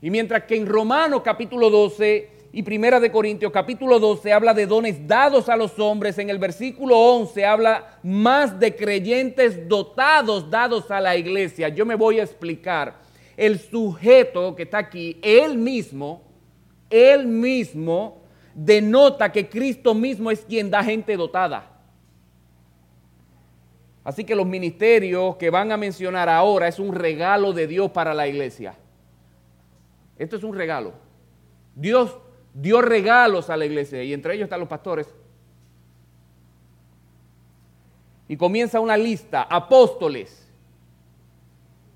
[0.00, 4.66] Y mientras que en Romanos capítulo 12 y Primera de Corintios capítulo 12 habla de
[4.66, 10.90] dones dados a los hombres, en el versículo 11 habla más de creyentes dotados dados
[10.90, 11.70] a la iglesia.
[11.70, 13.00] Yo me voy a explicar.
[13.38, 16.22] El sujeto que está aquí, él mismo,
[16.90, 18.20] él mismo
[18.54, 21.70] denota que Cristo mismo es quien da gente dotada.
[24.04, 28.12] Así que los ministerios que van a mencionar ahora es un regalo de Dios para
[28.12, 28.74] la iglesia.
[30.18, 30.92] Esto es un regalo.
[31.74, 32.18] Dios
[32.54, 35.08] dio regalos a la iglesia y entre ellos están los pastores.
[38.28, 40.48] Y comienza una lista, apóstoles.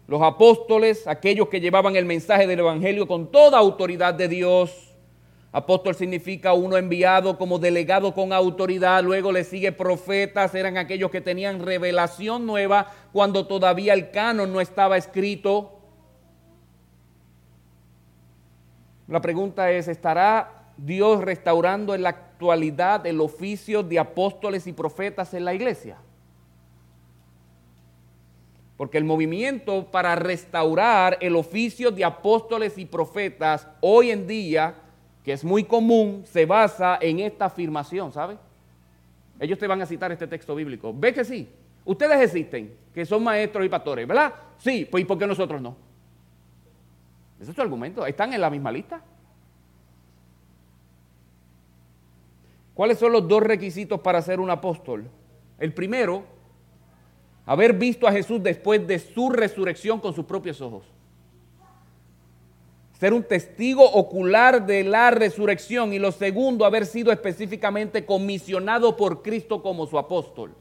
[0.07, 4.95] Los apóstoles, aquellos que llevaban el mensaje del Evangelio con toda autoridad de Dios.
[5.51, 11.23] Apóstol significa uno enviado como delegado con autoridad, luego le sigue profetas, eran aquellos que
[11.23, 15.76] tenían revelación nueva cuando todavía el canon no estaba escrito.
[19.09, 25.33] La pregunta es, ¿estará Dios restaurando en la actualidad el oficio de apóstoles y profetas
[25.35, 25.97] en la iglesia?
[28.77, 34.75] Porque el movimiento para restaurar el oficio de apóstoles y profetas hoy en día,
[35.25, 38.37] que es muy común, se basa en esta afirmación, ¿sabe?
[39.39, 40.93] Ellos te van a citar este texto bíblico.
[40.95, 41.49] ¿Ve que sí?
[41.85, 44.35] Ustedes existen, que son maestros y pastores, ¿verdad?
[44.59, 45.86] Sí, pues ¿y por qué nosotros no?
[47.41, 48.07] Ese es su argumento.
[48.07, 49.03] Están en la misma lista.
[52.75, 55.09] ¿Cuáles son los dos requisitos para ser un apóstol?
[55.59, 56.25] El primero,
[57.47, 60.85] haber visto a Jesús después de su resurrección con sus propios ojos.
[62.99, 65.93] Ser un testigo ocular de la resurrección.
[65.93, 70.55] Y lo segundo, haber sido específicamente comisionado por Cristo como su apóstol.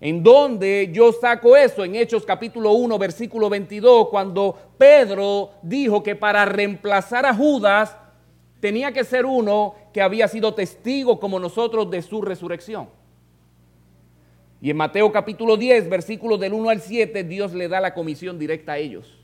[0.00, 1.84] ¿En dónde yo saco eso?
[1.84, 7.96] En Hechos capítulo 1, versículo 22, cuando Pedro dijo que para reemplazar a Judas
[8.60, 12.88] tenía que ser uno que había sido testigo como nosotros de su resurrección.
[14.60, 18.38] Y en Mateo capítulo 10, versículos del 1 al 7, Dios le da la comisión
[18.38, 19.18] directa a ellos.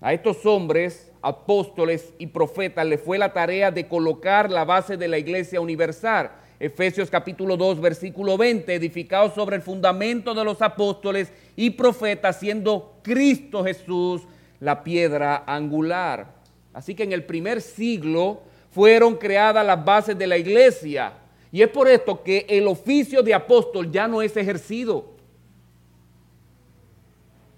[0.00, 5.08] A estos hombres, apóstoles y profetas, le fue la tarea de colocar la base de
[5.08, 6.30] la iglesia universal
[6.60, 12.98] Efesios capítulo 2, versículo 20, edificado sobre el fundamento de los apóstoles y profetas, siendo
[13.02, 14.22] Cristo Jesús
[14.58, 16.34] la piedra angular.
[16.72, 21.12] Así que en el primer siglo fueron creadas las bases de la iglesia.
[21.52, 25.16] Y es por esto que el oficio de apóstol ya no es ejercido.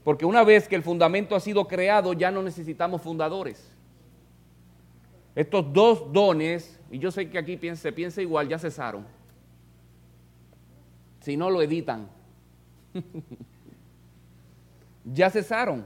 [0.05, 3.71] Porque una vez que el fundamento ha sido creado, ya no necesitamos fundadores.
[5.35, 9.07] Estos dos dones y yo sé que aquí se piensa igual, ya cesaron.
[11.21, 12.09] Si no lo editan.
[15.05, 15.85] ya cesaron.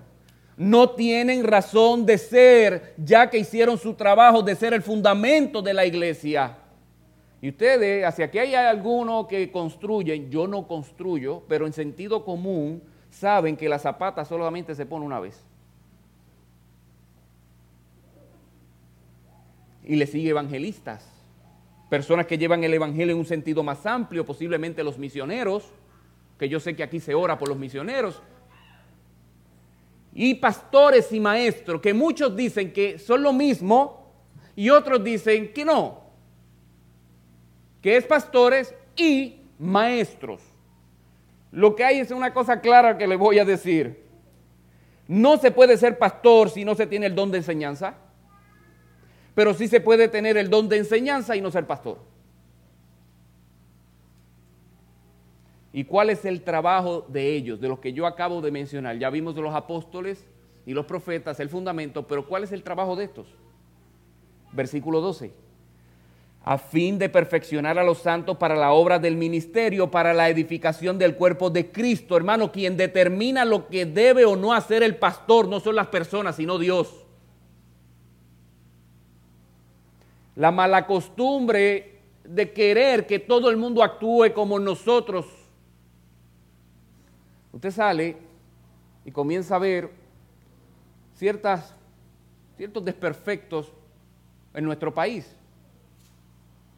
[0.57, 5.75] No tienen razón de ser, ya que hicieron su trabajo de ser el fundamento de
[5.75, 6.57] la iglesia.
[7.43, 12.83] Y ustedes, hacia aquí hay algunos que construyen, yo no construyo, pero en sentido común
[13.11, 15.45] saben que la zapata solamente se pone una vez.
[19.87, 21.07] Y le sigue evangelistas,
[21.91, 25.64] personas que llevan el evangelio en un sentido más amplio, posiblemente los misioneros,
[26.39, 28.20] que yo sé que aquí se ora por los misioneros,
[30.14, 34.12] y pastores y maestros, que muchos dicen que son lo mismo
[34.57, 36.03] y otros dicen que no,
[37.82, 40.41] que es pastores y maestros.
[41.51, 44.03] Lo que hay es una cosa clara que le voy a decir.
[45.07, 47.97] No se puede ser pastor si no se tiene el don de enseñanza
[49.35, 51.99] pero sí se puede tener el don de enseñanza y no ser pastor.
[55.72, 58.97] ¿Y cuál es el trabajo de ellos, de los que yo acabo de mencionar?
[58.97, 60.24] Ya vimos de los apóstoles
[60.64, 63.26] y los profetas, el fundamento, pero ¿cuál es el trabajo de estos?
[64.53, 65.32] Versículo 12.
[66.45, 70.97] A fin de perfeccionar a los santos para la obra del ministerio, para la edificación
[70.97, 72.16] del cuerpo de Cristo.
[72.16, 76.37] Hermano, quien determina lo que debe o no hacer el pastor no son las personas,
[76.37, 77.04] sino Dios.
[80.37, 85.26] La mala costumbre de querer que todo el mundo actúe como nosotros.
[87.53, 88.16] Usted sale
[89.05, 89.91] y comienza a ver
[91.14, 91.74] ciertas,
[92.57, 93.72] ciertos desperfectos
[94.55, 95.37] en nuestro país.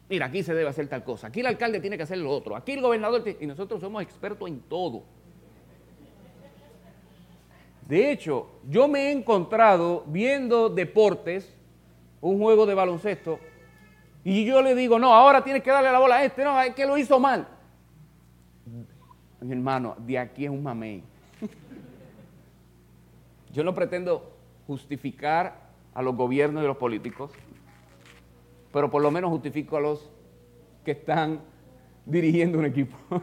[0.09, 2.55] Mira, aquí se debe hacer tal cosa, aquí el alcalde tiene que hacer lo otro,
[2.55, 5.03] aquí el gobernador, y nosotros somos expertos en todo.
[7.87, 11.56] De hecho, yo me he encontrado viendo deportes
[12.21, 13.39] un juego de baloncesto
[14.29, 16.75] y yo le digo, no, ahora tienes que darle la bola a este, no, es
[16.75, 17.47] que lo hizo mal.
[19.39, 21.01] Mi hermano, de aquí es un mamey.
[23.53, 24.29] Yo no pretendo
[24.67, 27.31] justificar a los gobiernos y los políticos,
[28.73, 30.11] pero por lo menos justifico a los
[30.83, 31.39] que están
[32.05, 32.97] dirigiendo un equipo.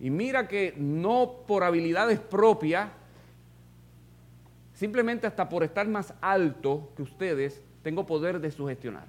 [0.00, 2.88] Y mira que no por habilidades propias,
[4.78, 9.06] Simplemente hasta por estar más alto que ustedes, tengo poder de sugestionar.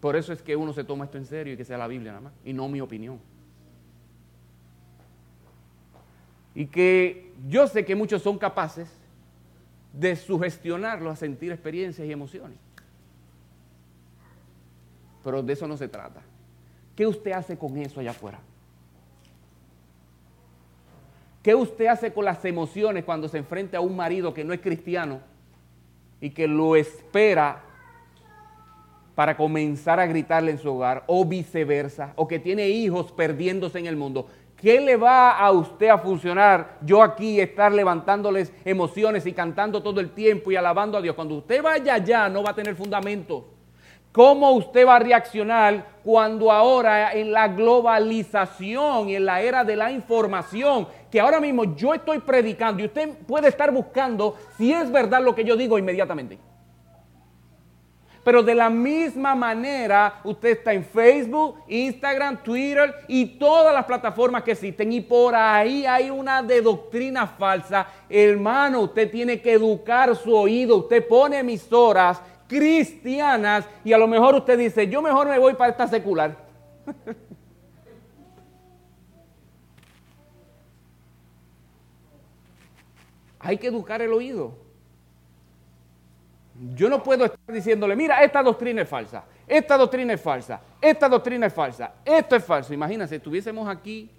[0.00, 2.12] Por eso es que uno se toma esto en serio y que sea la Biblia
[2.12, 3.20] nada más, y no mi opinión.
[6.54, 8.88] y que yo sé que muchos son capaces
[9.92, 12.58] de sugestionarlo a sentir experiencias y emociones.
[15.22, 16.22] Pero de eso no se trata.
[16.94, 18.38] ¿Qué usted hace con eso allá afuera?
[21.44, 24.62] ¿Qué usted hace con las emociones cuando se enfrenta a un marido que no es
[24.62, 25.20] cristiano
[26.18, 27.60] y que lo espera
[29.14, 33.84] para comenzar a gritarle en su hogar o viceversa, o que tiene hijos perdiéndose en
[33.84, 34.26] el mundo?
[34.56, 40.00] ¿Qué le va a usted a funcionar yo aquí estar levantándoles emociones y cantando todo
[40.00, 41.14] el tiempo y alabando a Dios?
[41.14, 43.50] Cuando usted vaya allá no va a tener fundamento.
[44.14, 49.74] ¿Cómo usted va a reaccionar cuando ahora en la globalización y en la era de
[49.74, 54.90] la información, que ahora mismo yo estoy predicando y usted puede estar buscando si es
[54.90, 56.40] verdad lo que yo digo inmediatamente?
[58.24, 64.42] Pero de la misma manera, usted está en Facebook, Instagram, Twitter y todas las plataformas
[64.42, 64.92] que existen.
[64.92, 67.86] Y por ahí hay una de doctrina falsa.
[68.08, 70.78] Hermano, usted tiene que educar su oído.
[70.78, 75.70] Usted pone emisoras cristianas y a lo mejor usted dice, yo mejor me voy para
[75.70, 76.36] esta secular.
[83.44, 84.56] Hay que educar el oído.
[86.74, 91.08] Yo no puedo estar diciéndole, mira, esta doctrina es falsa, esta doctrina es falsa, esta
[91.08, 92.72] doctrina es falsa, esto es falso.
[92.72, 94.10] Imagínense, estuviésemos aquí.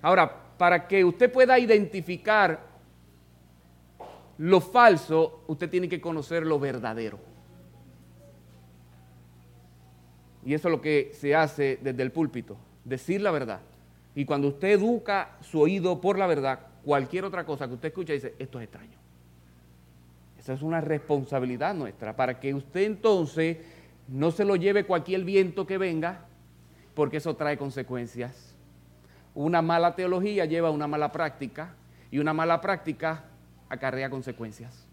[0.00, 2.58] Ahora, para que usted pueda identificar
[4.38, 7.18] lo falso, usted tiene que conocer lo verdadero.
[10.44, 13.60] Y eso es lo que se hace desde el púlpito, decir la verdad.
[14.14, 18.12] Y cuando usted educa su oído por la verdad, cualquier otra cosa que usted escucha
[18.12, 18.98] dice, esto es extraño.
[20.38, 23.58] Esa es una responsabilidad nuestra, para que usted entonces
[24.08, 26.26] no se lo lleve cualquier viento que venga,
[26.94, 28.56] porque eso trae consecuencias.
[29.34, 31.74] Una mala teología lleva a una mala práctica
[32.10, 33.24] y una mala práctica
[33.68, 34.86] acarrea consecuencias.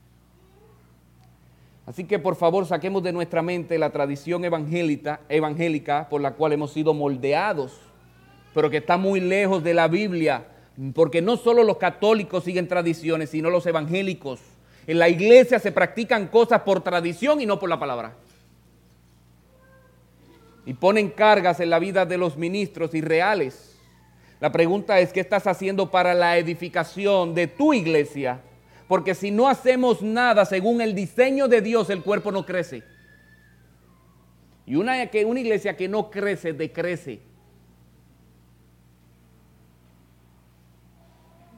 [1.85, 6.53] Así que por favor saquemos de nuestra mente la tradición evangélica, evangélica por la cual
[6.53, 7.81] hemos sido moldeados,
[8.53, 10.45] pero que está muy lejos de la Biblia,
[10.93, 14.39] porque no solo los católicos siguen tradiciones, sino los evangélicos.
[14.87, 18.15] En la iglesia se practican cosas por tradición y no por la palabra.
[20.65, 23.77] Y ponen cargas en la vida de los ministros irreales.
[24.39, 28.39] La pregunta es, ¿qué estás haciendo para la edificación de tu iglesia?
[28.87, 32.83] Porque si no hacemos nada según el diseño de Dios, el cuerpo no crece.
[34.65, 34.93] Y una,
[35.25, 37.28] una iglesia que no crece, decrece.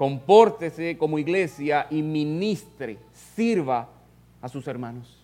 [0.02, 2.98] Compórtese como iglesia y ministre,
[3.36, 3.88] sirva
[4.42, 5.24] a sus hermanos.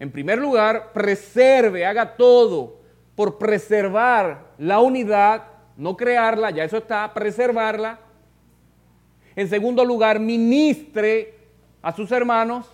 [0.00, 2.80] En primer lugar, preserve, haga todo
[3.14, 5.44] por preservar la unidad,
[5.76, 8.00] no crearla, ya eso está, preservarla
[9.36, 11.34] en segundo lugar, ministre
[11.82, 12.68] a sus hermanos.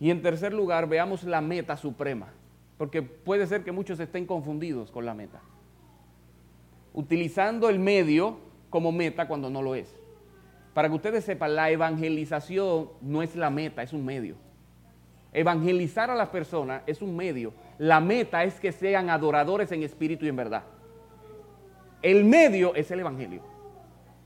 [0.00, 2.30] Y en tercer lugar, veamos la meta suprema,
[2.78, 5.40] porque puede ser que muchos estén confundidos con la meta.
[6.92, 9.94] Utilizando el medio como meta cuando no lo es.
[10.72, 14.36] Para que ustedes sepan, la evangelización no es la meta, es un medio.
[15.34, 17.52] Evangelizar a las personas es un medio.
[17.76, 20.62] La meta es que sean adoradores en espíritu y en verdad.
[22.00, 23.42] El medio es el evangelio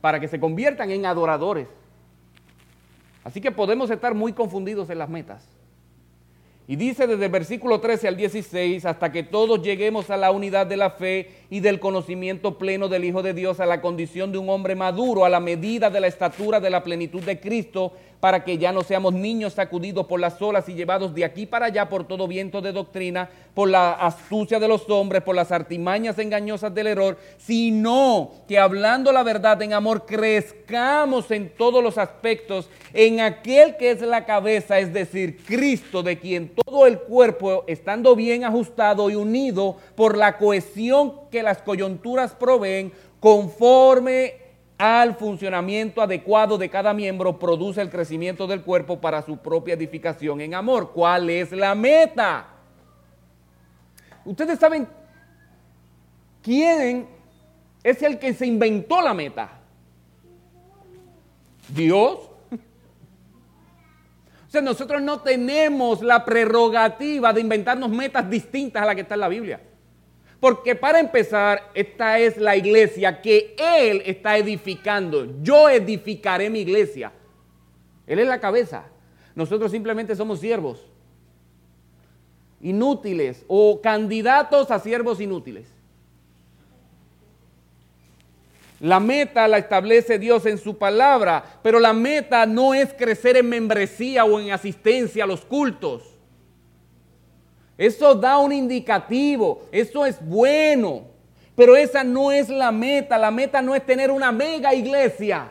[0.01, 1.67] para que se conviertan en adoradores.
[3.25, 5.56] Así que podemos estar muy confundidos en las metas.
[6.69, 10.67] Y dice desde el versículo 13 al 16, hasta que todos lleguemos a la unidad
[10.67, 14.39] de la fe y del conocimiento pleno del Hijo de Dios, a la condición de
[14.39, 18.45] un hombre maduro, a la medida de la estatura de la plenitud de Cristo, para
[18.45, 21.89] que ya no seamos niños sacudidos por las olas y llevados de aquí para allá
[21.89, 26.75] por todo viento de doctrina, por la astucia de los hombres, por las artimañas engañosas
[26.75, 33.21] del error, sino que hablando la verdad en amor crezcamos en todos los aspectos en
[33.21, 38.45] aquel que es la cabeza, es decir, Cristo, de quien todo el cuerpo, estando bien
[38.45, 44.46] ajustado y unido por la cohesión que las coyunturas proveen, conforme
[44.79, 50.41] al funcionamiento adecuado de cada miembro produce el crecimiento del cuerpo para su propia edificación
[50.41, 50.93] en amor.
[50.93, 52.49] ¿Cuál es la meta?
[54.25, 54.87] Ustedes saben
[56.43, 57.09] quién
[57.83, 59.61] es el que se inventó la meta.
[61.69, 62.31] Dios.
[64.47, 69.15] O sea, nosotros no tenemos la prerrogativa de inventarnos metas distintas a las que está
[69.15, 69.61] en la Biblia.
[70.47, 75.27] Porque para empezar, esta es la iglesia que Él está edificando.
[75.43, 77.11] Yo edificaré mi iglesia.
[78.07, 78.85] Él es la cabeza.
[79.35, 80.87] Nosotros simplemente somos siervos.
[82.61, 85.67] Inútiles o candidatos a siervos inútiles.
[88.79, 93.49] La meta la establece Dios en su palabra, pero la meta no es crecer en
[93.49, 96.16] membresía o en asistencia a los cultos.
[97.79, 101.03] Eso da un indicativo, eso es bueno,
[101.55, 103.19] pero esa no es la meta.
[103.19, 105.51] La meta no es tener una mega iglesia.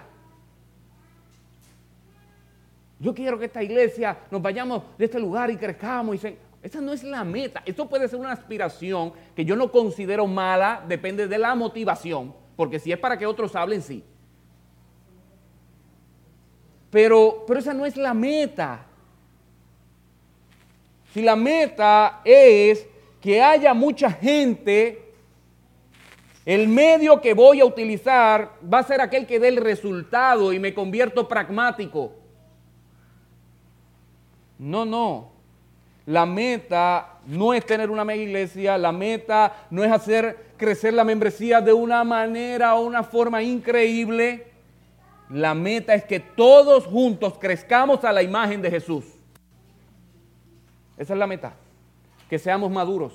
[3.00, 6.24] Yo quiero que esta iglesia nos vayamos de este lugar y crezcamos.
[6.24, 7.62] Y Esa no es la meta.
[7.66, 12.34] Esto puede ser una aspiración que yo no considero mala, depende de la motivación.
[12.56, 14.04] Porque si es para que otros hablen, sí.
[16.90, 18.86] Pero, pero esa no es la meta.
[21.16, 22.86] Si la meta es
[23.22, 25.14] que haya mucha gente,
[26.46, 30.60] el medio que voy a utilizar va a ser aquel que dé el resultado y
[30.60, 32.12] me convierto pragmático.
[34.60, 35.32] No, no.
[36.06, 41.06] La meta no es tener una mega iglesia, la meta no es hacer crecer la
[41.06, 44.48] membresía de una manera o una forma increíble.
[45.30, 49.15] La meta es que todos juntos crezcamos a la imagen de Jesús.
[50.98, 51.54] Esa es la meta.
[52.30, 53.14] Que seamos maduros.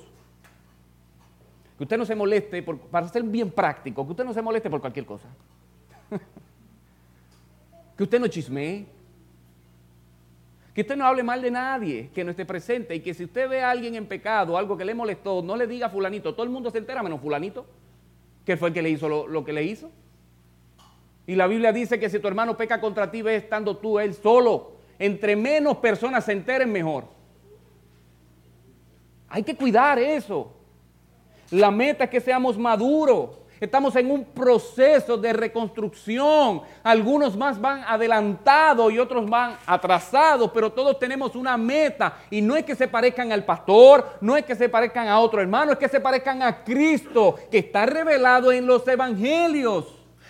[1.77, 4.81] Que usted no se moleste, para ser bien práctico, que usted no se moleste por
[4.81, 5.27] cualquier cosa.
[7.97, 8.85] que usted no chismee
[10.73, 13.49] que usted no hable mal de nadie que no esté presente y que si usted
[13.49, 16.33] ve a alguien en pecado, algo que le molestó, no le diga a fulanito.
[16.33, 17.65] Todo el mundo se entera menos fulanito,
[18.45, 19.91] que fue el que le hizo lo, que le hizo.
[21.27, 24.13] Y la Biblia dice que si tu hermano peca contra ti, ve estando tú él
[24.13, 24.71] solo.
[24.97, 27.05] Entre menos personas se enteren, mejor.
[29.31, 30.51] Hay que cuidar eso.
[31.51, 33.41] La meta es que seamos maduros.
[33.61, 36.63] Estamos en un proceso de reconstrucción.
[36.83, 42.17] Algunos más van adelantados y otros van atrasados, pero todos tenemos una meta.
[42.29, 45.39] Y no es que se parezcan al pastor, no es que se parezcan a otro
[45.39, 49.85] hermano, es que se parezcan a Cristo, que está revelado en los evangelios.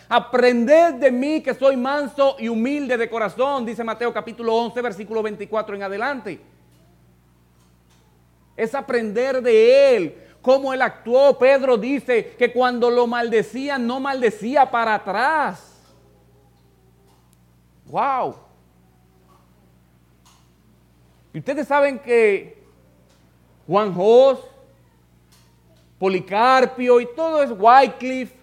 [0.09, 5.23] Aprended de mí que soy manso y humilde de corazón, dice Mateo capítulo 11, versículo
[5.23, 6.41] 24 en adelante.
[8.61, 11.37] Es aprender de Él cómo él actuó.
[11.37, 15.67] Pedro dice que cuando lo maldecían, no maldecía para atrás.
[17.85, 18.35] ¡Wow!
[21.33, 22.61] Y ustedes saben que
[23.65, 24.39] Juan Jos,
[25.97, 28.35] Policarpio y todo es Wycliffe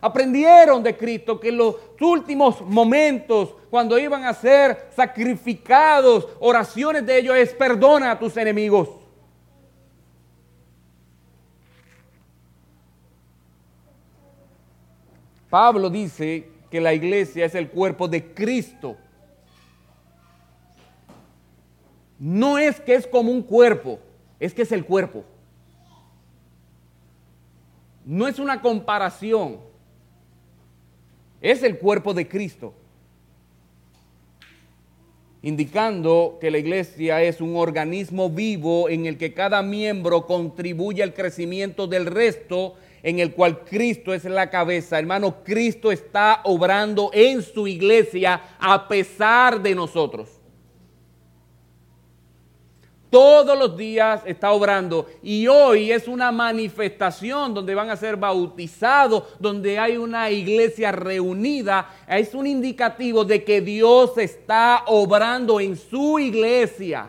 [0.00, 7.18] aprendieron de Cristo que en los últimos momentos, cuando iban a ser sacrificados, oraciones de
[7.18, 9.05] ellos es perdona a tus enemigos.
[15.56, 18.94] Pablo dice que la iglesia es el cuerpo de Cristo.
[22.18, 23.98] No es que es como un cuerpo,
[24.38, 25.24] es que es el cuerpo.
[28.04, 29.56] No es una comparación,
[31.40, 32.74] es el cuerpo de Cristo.
[35.40, 41.14] Indicando que la iglesia es un organismo vivo en el que cada miembro contribuye al
[41.14, 42.74] crecimiento del resto
[43.06, 44.98] en el cual Cristo es la cabeza.
[44.98, 50.28] Hermano, Cristo está obrando en su iglesia a pesar de nosotros.
[53.08, 59.22] Todos los días está obrando y hoy es una manifestación donde van a ser bautizados,
[59.38, 61.88] donde hay una iglesia reunida.
[62.08, 67.08] Es un indicativo de que Dios está obrando en su iglesia.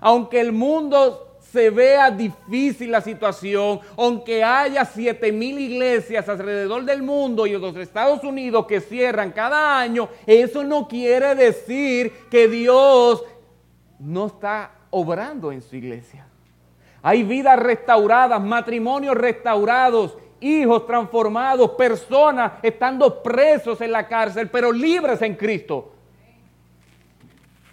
[0.00, 7.02] Aunque el mundo se vea difícil la situación, aunque haya siete mil iglesias alrededor del
[7.02, 13.22] mundo y los Estados Unidos que cierran cada año, eso no quiere decir que Dios
[13.98, 16.26] no está obrando en su iglesia.
[17.02, 25.20] Hay vidas restauradas, matrimonios restaurados, hijos transformados, personas estando presos en la cárcel, pero libres
[25.20, 25.92] en Cristo.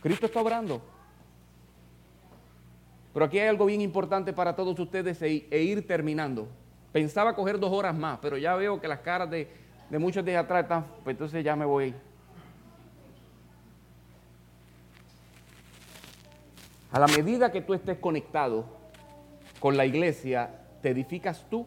[0.01, 0.81] Cristo está obrando.
[3.13, 6.47] Pero aquí hay algo bien importante para todos ustedes e, e, ir terminando.
[6.91, 9.47] Pensaba coger dos horas más, pero ya veo que las caras de,
[9.91, 11.93] muchos de atrás están, pues entonces ya me voy.
[16.91, 18.65] A la medida que tú estés conectado
[19.59, 20.49] con la iglesia,
[20.81, 21.65] te edificas tú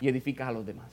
[0.00, 0.90] y edificas a los demás.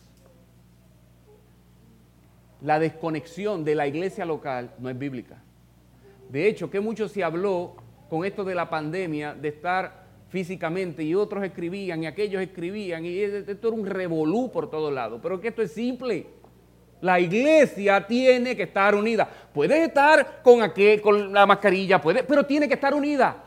[2.61, 5.41] La desconexión de la iglesia local no es bíblica.
[6.29, 7.75] De hecho, que mucho se habló
[8.09, 13.19] con esto de la pandemia, de estar físicamente, y otros escribían, y aquellos escribían, y
[13.19, 15.19] esto era un revolú por todos lados.
[15.21, 16.25] Pero que esto es simple.
[17.01, 19.27] La iglesia tiene que estar unida.
[19.53, 23.43] Puedes estar con, aquel, con la mascarilla, puede, pero tiene que estar unida.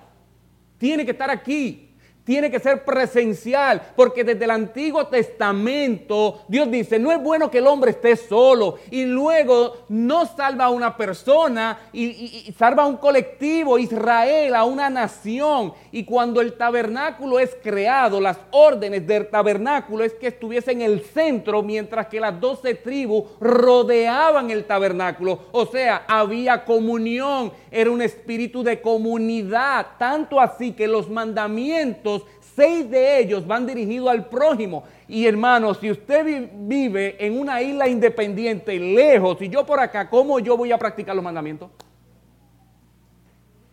[0.78, 1.91] Tiene que estar aquí.
[2.24, 7.58] Tiene que ser presencial, porque desde el Antiguo Testamento Dios dice, no es bueno que
[7.58, 12.96] el hombre esté solo y luego no salva a una persona y, salva a un
[12.96, 15.72] colectivo, Israel, a una nación.
[15.90, 21.00] Y cuando el tabernáculo es creado, las órdenes del tabernáculo es que estuviese en el
[21.00, 25.40] centro, mientras que las doce tribus rodeaban el tabernáculo.
[25.52, 32.21] O sea, había comunión, era un espíritu de comunidad, tanto así que los mandamientos
[32.54, 34.84] seis de ellos van dirigidos al prójimo.
[35.08, 40.38] Y hermano, si usted vive en una isla independiente, lejos, y yo por acá, ¿cómo
[40.38, 41.70] yo voy a practicar los mandamientos?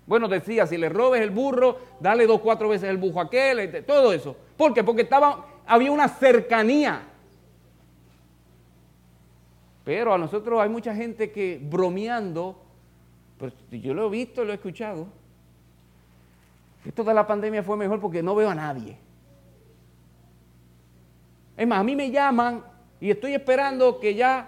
[0.06, 3.60] Bueno, decía, si le robes el burro, dale dos, cuatro veces el burro a aquel,
[3.60, 4.36] este, todo eso.
[4.58, 4.84] ¿Por qué?
[4.84, 7.04] Porque estaba, había una cercanía.
[9.84, 12.60] Pero a nosotros hay mucha gente que bromeando,
[13.38, 15.08] pues yo lo he visto, lo he escuchado,
[16.86, 18.98] esto de la pandemia fue mejor porque no veo a nadie.
[21.58, 22.64] Es más, a mí me llaman
[23.02, 24.48] y estoy esperando que ya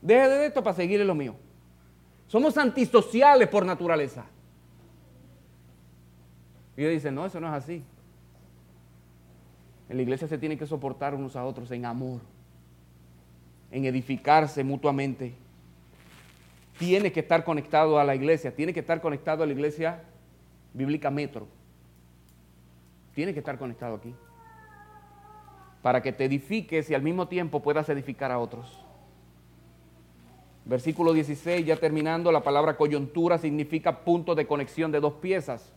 [0.00, 1.34] deje de esto para seguir en lo mío.
[2.26, 4.24] Somos antisociales por naturaleza.
[6.76, 7.84] Y ellos dicen, no, eso no es así.
[9.88, 12.20] En la iglesia se tiene que soportar unos a otros en amor,
[13.70, 15.34] en edificarse mutuamente.
[16.78, 20.02] Tiene que estar conectado a la iglesia, tiene que estar conectado a la iglesia
[20.72, 21.46] bíblica metro.
[23.14, 24.14] Tiene que estar conectado aquí.
[25.82, 28.82] Para que te edifiques y al mismo tiempo puedas edificar a otros.
[30.64, 35.72] Versículo 16, ya terminando, la palabra coyuntura significa punto de conexión de dos piezas.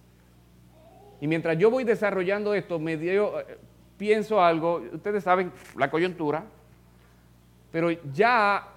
[1.19, 3.57] Y mientras yo voy desarrollando esto, me dio, eh,
[3.97, 6.43] pienso algo, ustedes saben, la coyuntura,
[7.71, 8.67] pero ya,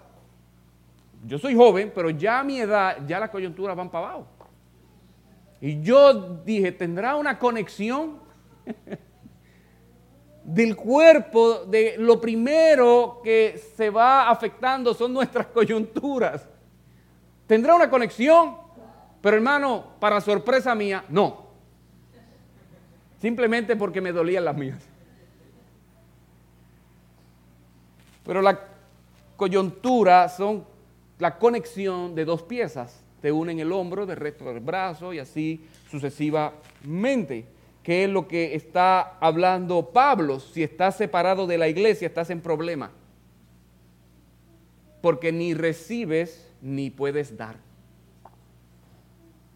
[1.27, 4.27] yo soy joven, pero ya a mi edad, ya las coyunturas van para abajo.
[5.61, 8.28] Y yo dije, ¿tendrá una conexión?
[10.49, 16.49] del cuerpo, de lo primero que se va afectando son nuestras coyunturas.
[17.47, 18.57] ¿Tendrá una conexión?
[19.21, 21.49] Pero hermano, para sorpresa mía, no.
[23.21, 24.83] Simplemente porque me dolían las mías.
[28.25, 28.59] Pero la
[29.37, 30.65] coyuntura son
[31.19, 33.03] la conexión de dos piezas.
[33.21, 37.58] Te unen el hombro del resto del brazo y así sucesivamente
[37.89, 40.41] qué es lo que está hablando Pablo.
[40.41, 42.91] Si estás separado de la iglesia, estás en problema.
[45.01, 47.57] Porque ni recibes ni puedes dar.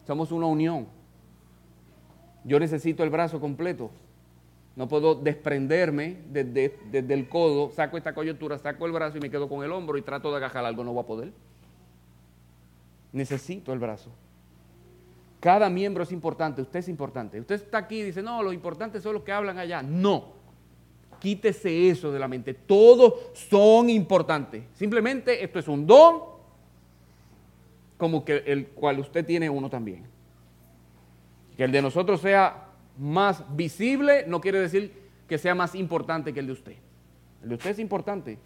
[0.06, 0.86] Somos una unión.
[2.42, 3.90] Yo necesito el brazo completo.
[4.76, 9.28] No puedo desprenderme desde, desde, el codo, saco esta coyuntura, saco el brazo y me
[9.28, 10.82] quedo con el hombro y trato de agajar algo.
[10.84, 11.32] No voy a poder.
[13.12, 14.10] Necesito el brazo.
[15.42, 17.40] Cada miembro es importante, usted es importante.
[17.40, 19.82] Usted está aquí y dice, no, los importantes son los que hablan allá.
[19.82, 20.34] No,
[21.18, 22.54] quítese eso de la mente.
[22.54, 24.62] Todos son importantes.
[24.72, 26.20] Simplemente esto es un don,
[27.98, 30.04] como que el cual usted tiene uno también.
[31.56, 34.92] Que el de nosotros sea más visible no quiere decir
[35.28, 36.76] que sea más importante que el de usted.
[37.42, 38.38] El de usted es importante.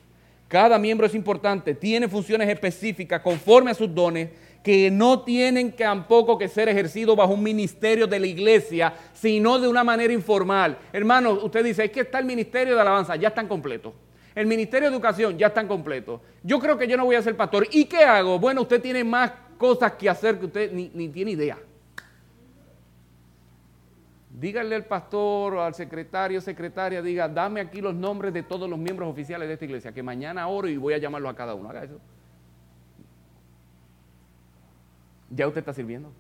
[0.49, 4.31] Cada miembro es importante, tiene funciones específicas conforme a sus dones
[4.63, 9.69] que no tienen tampoco que ser ejercidos bajo un ministerio de la iglesia, sino de
[9.69, 10.79] una manera informal.
[10.93, 13.93] Hermano, usted dice, es que está el ministerio de alabanza, ya están completos.
[14.37, 16.21] El ministerio de educación ya están completos.
[16.43, 17.67] Yo creo que yo no voy a ser pastor.
[17.71, 18.39] ¿Y qué hago?
[18.39, 21.59] Bueno, usted tiene más cosas que hacer que usted ni, tiene idea.
[24.29, 28.79] Dígale al pastor o al secretario, secretaria, diga, dame aquí los nombres de todos los
[28.79, 31.71] miembros oficiales de esta iglesia, que mañana oro y voy a llamarlos a cada uno.
[31.71, 31.99] Haga eso.
[35.31, 36.13] Ya usted está sirviendo.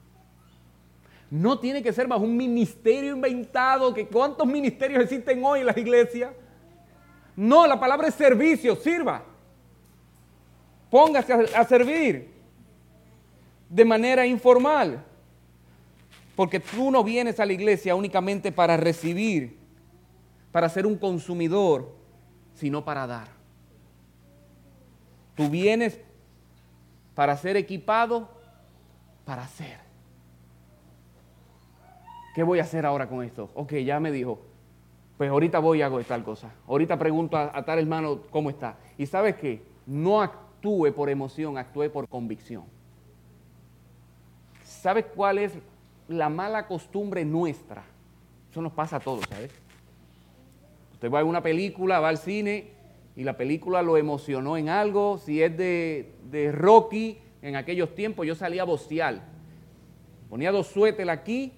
[1.30, 5.76] No tiene que ser más un ministerio inventado, que cuántos ministerios existen hoy en las
[5.76, 6.32] iglesias.
[7.34, 9.24] No, la palabra es servicio, sirva.
[10.90, 12.30] Póngase a, a servir
[13.68, 15.04] de manera informal.
[16.36, 19.56] Porque tú no vienes a la iglesia únicamente para recibir,
[20.52, 21.92] para ser un consumidor,
[22.54, 23.28] sino para dar.
[25.34, 25.98] Tú vienes
[27.14, 28.35] para ser equipado
[29.26, 29.76] para hacer.
[32.34, 33.50] ¿Qué voy a hacer ahora con esto?
[33.54, 34.38] Ok, ya me dijo,
[35.18, 36.50] pues ahorita voy y hago tal cosa.
[36.66, 38.76] Ahorita pregunto a, tal hermano cómo está.
[38.96, 42.64] Y sabes qué, no actúe por emoción, actúe por convicción.
[44.62, 45.58] ¿Sabes cuál es
[46.08, 47.82] la mala costumbre nuestra?
[48.50, 49.50] Eso nos pasa a todos, ¿sabes?
[50.92, 52.70] Usted va a una película, va al cine
[53.16, 55.18] y la película lo emocionó en algo.
[55.18, 59.22] Si es de, de Rocky, en aquellos tiempos yo salía a.
[60.28, 61.52] Ponía dos suéteres aquí,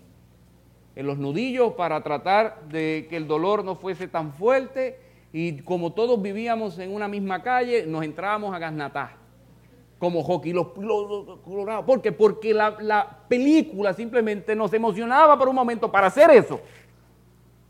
[0.94, 4.98] en los nudillos para tratar de que el dolor no fuese tan fuerte
[5.32, 9.10] y como todos vivíamos en una misma calle, nos entrábamos a gasnatar
[9.98, 10.68] como hockey, los,
[11.44, 11.84] colorados.
[11.84, 12.12] ¿Por qué?
[12.12, 16.60] Porque la, la, película simplemente nos emocionaba por un momento para hacer eso.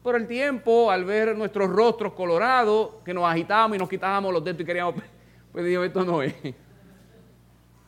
[0.02, 4.44] Por el tiempo, al ver nuestros rostros colorados, que nos agitábamos y nos quitábamos los
[4.44, 4.94] dedos y queríamos,
[5.52, 6.34] pues digo, esto no es.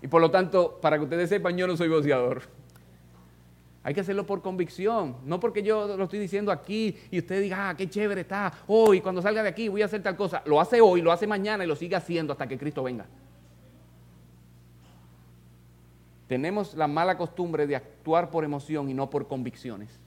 [0.02, 2.42] Y por lo tanto, para que ustedes sepan, yo no soy boxeador.
[3.82, 7.70] Hay que hacerlo por convicción, no porque yo lo estoy diciendo aquí y usted diga,
[7.70, 10.42] ah, qué chévere está, hoy cuando salga de aquí voy a hacer tal cosa.
[10.44, 13.06] Lo hace hoy, lo hace mañana y lo sigue haciendo hasta que Cristo venga.
[16.26, 19.98] Tenemos la mala costumbre de actuar por emoción y no por convicciones.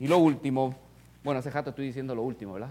[0.00, 0.74] Y lo último,
[1.24, 2.70] bueno, hace rato estoy diciendo lo último, ¿verdad?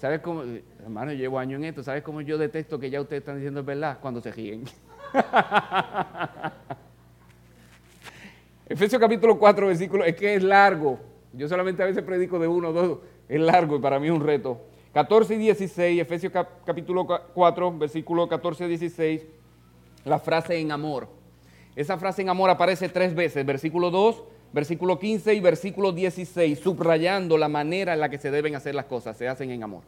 [0.00, 0.42] ¿Sabes cómo,
[0.82, 3.66] hermano, llevo años en esto, ¿sabes cómo yo detesto que ya ustedes están diciendo es
[3.66, 3.98] verdad?
[4.00, 4.64] Cuando se ríen.
[8.66, 10.98] Efesios capítulo 4, versículo, es que es largo.
[11.34, 12.98] Yo solamente a veces predico de uno o dos,
[13.28, 14.62] es largo y para mí es un reto.
[14.94, 16.32] 14 y 16, Efesios
[16.64, 19.26] capítulo 4, versículo 14 y 16,
[20.06, 21.08] la frase en amor.
[21.76, 24.22] Esa frase en amor aparece tres veces, versículo 2,
[24.52, 28.86] versículo 15 y versículo 16, subrayando la manera en la que se deben hacer las
[28.86, 29.82] cosas, se hacen en amor.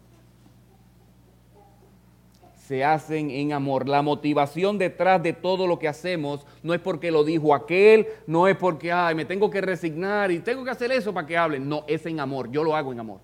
[2.66, 3.88] Se hacen en amor.
[3.88, 8.48] La motivación detrás de todo lo que hacemos no es porque lo dijo aquel, no
[8.48, 11.68] es porque, ay, me tengo que resignar y tengo que hacer eso para que hablen.
[11.68, 12.50] No, es en amor.
[12.50, 13.20] Yo lo hago en amor.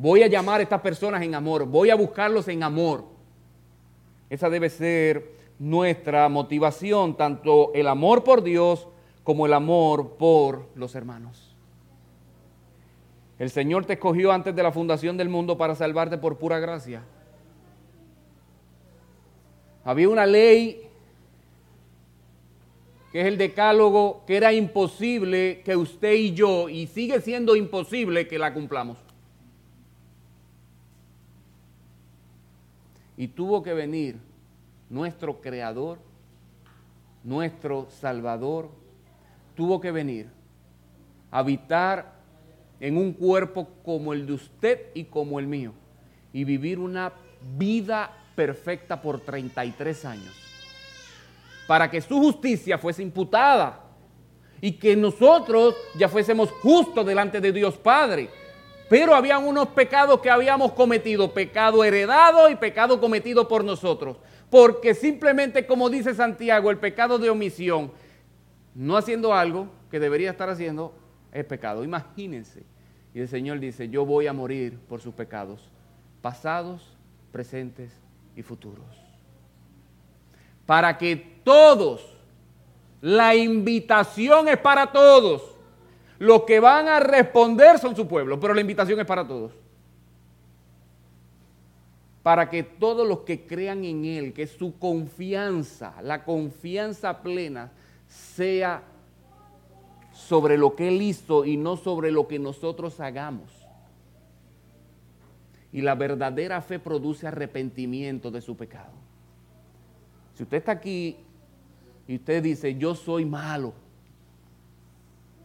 [0.00, 3.04] Voy a llamar a estas personas en amor, voy a buscarlos en amor.
[4.30, 8.86] Esa debe ser nuestra motivación, tanto el amor por Dios
[9.28, 11.54] como el amor por los hermanos.
[13.38, 17.02] El Señor te escogió antes de la fundación del mundo para salvarte por pura gracia.
[19.84, 20.80] Había una ley
[23.12, 28.26] que es el decálogo, que era imposible que usted y yo, y sigue siendo imposible
[28.28, 28.96] que la cumplamos.
[33.18, 34.16] Y tuvo que venir
[34.88, 35.98] nuestro Creador,
[37.24, 38.77] nuestro Salvador,
[39.58, 40.28] tuvo que venir
[41.32, 42.12] a habitar
[42.78, 45.72] en un cuerpo como el de usted y como el mío
[46.32, 47.12] y vivir una
[47.56, 50.32] vida perfecta por 33 años
[51.66, 53.80] para que su justicia fuese imputada
[54.60, 58.30] y que nosotros ya fuésemos justos delante de Dios Padre.
[58.88, 64.18] Pero habían unos pecados que habíamos cometido, pecado heredado y pecado cometido por nosotros.
[64.50, 67.90] Porque simplemente, como dice Santiago, el pecado de omisión,
[68.78, 70.94] no haciendo algo que debería estar haciendo,
[71.32, 71.82] es pecado.
[71.82, 72.62] Imagínense.
[73.12, 75.68] Y el Señor dice, yo voy a morir por sus pecados,
[76.22, 76.96] pasados,
[77.32, 77.90] presentes
[78.36, 78.86] y futuros.
[80.64, 82.06] Para que todos,
[83.00, 85.56] la invitación es para todos
[86.20, 89.52] los que van a responder son su pueblo, pero la invitación es para todos.
[92.22, 97.72] Para que todos los que crean en Él, que su confianza, la confianza plena,
[98.08, 98.82] sea
[100.12, 103.50] sobre lo que Él hizo y no sobre lo que nosotros hagamos.
[105.72, 108.92] Y la verdadera fe produce arrepentimiento de su pecado.
[110.34, 111.16] Si usted está aquí
[112.06, 113.74] y usted dice, yo soy malo,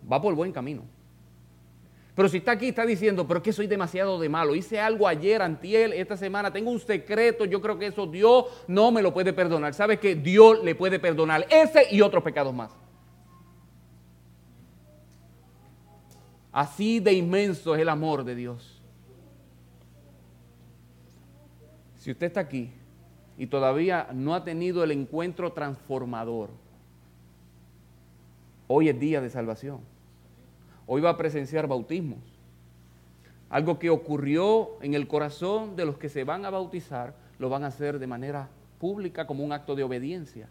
[0.09, 0.83] va por buen camino.
[2.15, 4.53] Pero si está aquí, está diciendo, pero es que soy demasiado de malo.
[4.53, 8.91] Hice algo ayer, antiel, esta semana, tengo un secreto, yo creo que eso Dios no
[8.91, 9.73] me lo puede perdonar.
[9.73, 12.71] ¿Sabe que Dios le puede perdonar ese y otros pecados más?
[16.51, 18.79] Así de inmenso es el amor de Dios.
[21.95, 22.69] Si usted está aquí
[23.39, 26.51] y todavía no ha tenido el encuentro transformador,
[28.67, 29.92] hoy es día de salvación
[30.87, 32.19] hoy va a presenciar bautismos.
[33.49, 37.63] Algo que ocurrió en el corazón de los que se van a bautizar, lo van
[37.63, 40.49] a hacer de manera pública como un acto de obediencia.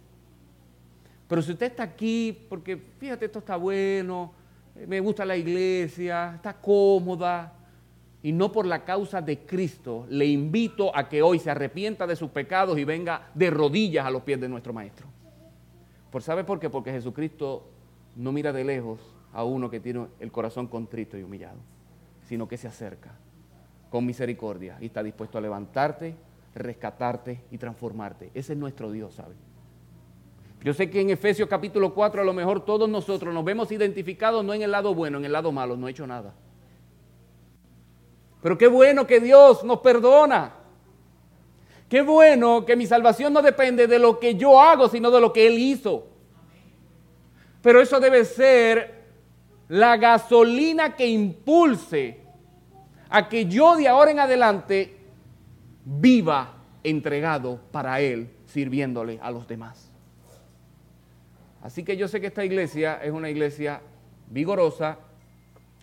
[1.29, 4.33] Pero si usted está aquí porque, fíjate, esto está bueno,
[4.87, 7.53] me gusta la iglesia, está cómoda,
[8.23, 12.15] y no por la causa de Cristo, le invito a que hoy se arrepienta de
[12.15, 15.07] sus pecados y venga de rodillas a los pies de nuestro Maestro.
[16.11, 16.71] ¿Por sabe por qué?
[16.71, 17.69] Porque Jesucristo
[18.15, 19.01] no mira de lejos,
[19.33, 21.59] a uno que tiene el corazón contrito y humillado,
[22.29, 23.11] sino que se acerca
[23.91, 26.15] con misericordia y está dispuesto a levantarte,
[26.55, 28.31] rescatarte y transformarte.
[28.35, 29.35] Ese es nuestro Dios, ¿sabe?
[30.63, 34.45] Yo sé que en Efesios capítulo 4 a lo mejor todos nosotros nos vemos identificados
[34.45, 36.35] no en el lado bueno, en el lado malo, no he hecho nada.
[38.41, 40.55] Pero qué bueno que Dios nos perdona.
[41.89, 45.33] Qué bueno que mi salvación no depende de lo que yo hago, sino de lo
[45.33, 46.07] que Él hizo.
[47.61, 49.02] Pero eso debe ser
[49.73, 52.21] la gasolina que impulse
[53.09, 54.95] a que yo de ahora en adelante
[55.83, 59.91] viva entregado para Él, sirviéndole a los demás.
[61.63, 63.81] Así que yo sé que esta iglesia es una iglesia
[64.29, 64.99] vigorosa,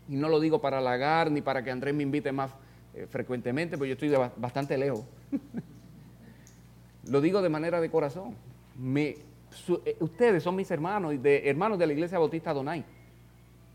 [0.08, 2.52] y no lo digo para halagar ni para que Andrés me invite más
[2.94, 5.04] eh, frecuentemente, porque yo estoy bastante lejos.
[7.10, 8.36] lo digo de manera de corazón.
[8.96, 9.18] Eh,
[10.00, 12.86] ustedes son mis hermanos, de, hermanos de la iglesia bautista Donay.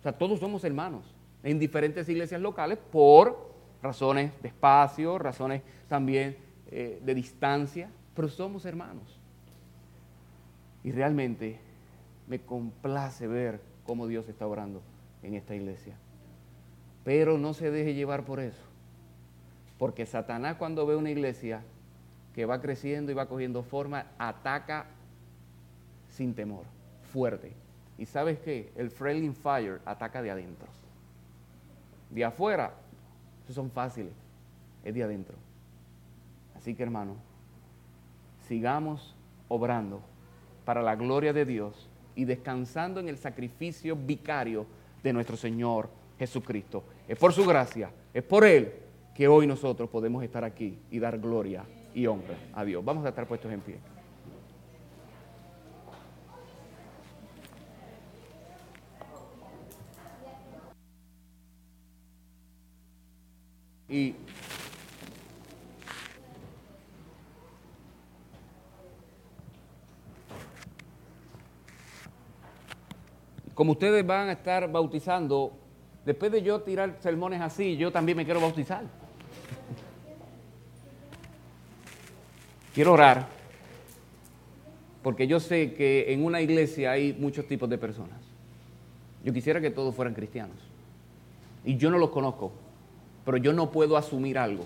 [0.04, 1.02] Sea, todos somos hermanos
[1.42, 6.36] en diferentes iglesias locales por razones de espacio, razones también
[6.70, 9.18] eh, de distancia, pero somos hermanos.
[10.82, 11.58] Y realmente
[12.28, 14.82] me complace ver cómo Dios está orando
[15.22, 15.96] en esta iglesia.
[17.02, 18.62] Pero no se deje llevar por eso.
[19.78, 21.62] Porque Satanás cuando ve una iglesia
[22.34, 24.84] que va creciendo y va cogiendo forma, ataca
[26.10, 26.66] sin temor,
[27.10, 27.63] fuerte.
[27.98, 28.72] Y sabes qué?
[28.76, 30.68] El Frailing Fire ataca de adentro.
[32.10, 32.74] De afuera,
[33.44, 34.12] esos son fáciles,
[34.84, 35.36] es de adentro.
[36.56, 37.16] Así que hermano,
[38.48, 39.14] sigamos
[39.48, 40.00] obrando
[40.64, 44.66] para la gloria de Dios y descansando en el sacrificio vicario
[45.02, 46.84] de nuestro Señor Jesucristo.
[47.06, 48.72] Es por su gracia, es por Él
[49.14, 51.64] que hoy nosotros podemos estar aquí y dar gloria
[51.94, 52.84] y honra a Dios.
[52.84, 53.93] Vamos a estar puestos en pie.
[63.94, 64.16] Y
[73.54, 75.52] como ustedes van a estar bautizando,
[76.04, 78.82] después de yo tirar sermones así, yo también me quiero bautizar.
[82.74, 83.28] Quiero orar,
[85.04, 88.18] porque yo sé que en una iglesia hay muchos tipos de personas.
[89.22, 90.56] Yo quisiera que todos fueran cristianos.
[91.64, 92.50] Y yo no los conozco,
[93.24, 94.64] pero yo no puedo asumir algo.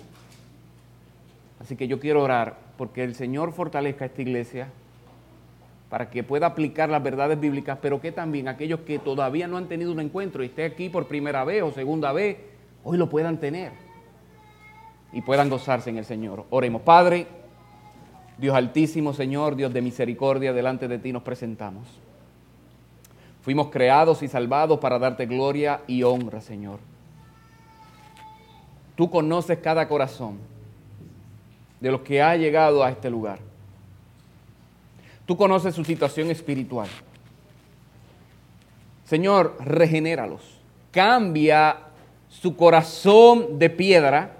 [1.60, 4.68] Así que yo quiero orar porque el Señor fortalezca esta iglesia,
[5.90, 9.68] para que pueda aplicar las verdades bíblicas, pero que también aquellos que todavía no han
[9.68, 12.36] tenido un encuentro y esté aquí por primera vez o segunda vez,
[12.84, 13.72] hoy lo puedan tener
[15.12, 16.44] y puedan gozarse en el Señor.
[16.50, 17.26] Oremos, Padre,
[18.36, 21.88] Dios altísimo, Señor, Dios de misericordia, delante de ti nos presentamos.
[23.42, 26.80] Fuimos creados y salvados para darte gloria y honra, Señor.
[28.98, 30.38] Tú conoces cada corazón
[31.78, 33.38] de los que ha llegado a este lugar.
[35.24, 36.88] Tú conoces su situación espiritual.
[39.04, 40.42] Señor, regenéralos.
[40.90, 41.76] Cambia
[42.28, 44.32] su corazón de piedra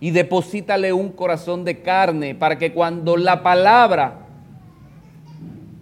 [0.00, 4.26] y deposítale un corazón de carne para que cuando la palabra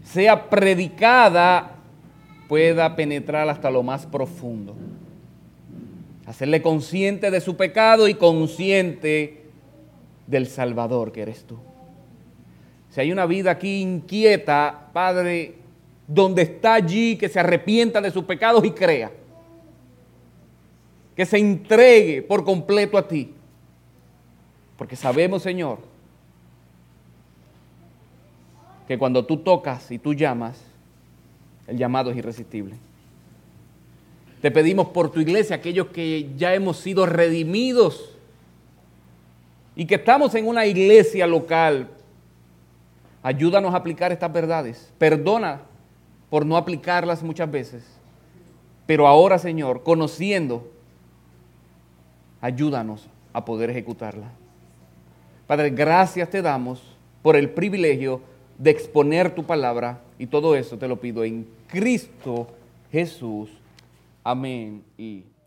[0.05, 1.77] sea predicada
[2.47, 4.77] pueda penetrar hasta lo más profundo.
[6.29, 9.45] Hacerle consciente de su pecado y consciente
[10.27, 11.57] del Salvador que eres tú.
[12.91, 15.55] Si hay una vida aquí inquieta, Padre,
[16.07, 19.11] donde está allí, que se arrepienta de sus pecados y crea.
[21.17, 23.33] Que se entregue por completo a ti.
[24.77, 25.79] Porque sabemos, Señor,
[28.87, 30.61] que cuando tú tocas y tú llamas,
[31.67, 32.77] el llamado es irresistible.
[34.41, 38.17] Te pedimos por tu iglesia, aquellos que ya hemos sido redimidos
[39.75, 41.89] y que estamos en una iglesia local,
[43.23, 44.93] Ayúdanos a aplicar estas verdades.
[44.99, 45.61] Perdona
[46.31, 47.85] por no aplicarlas muchas veces.
[48.87, 50.71] Pero ahora, Señor, conociendo,
[52.41, 54.31] ayúdanos a poder ejecutarla.
[55.47, 56.83] Padre, gracias te damos
[57.23, 58.23] por el privilegio
[58.57, 62.49] de exponer tu palabra y todo eso te lo pido en Cristo
[62.91, 63.51] Jesús.
[64.29, 65.38] Amén y amén.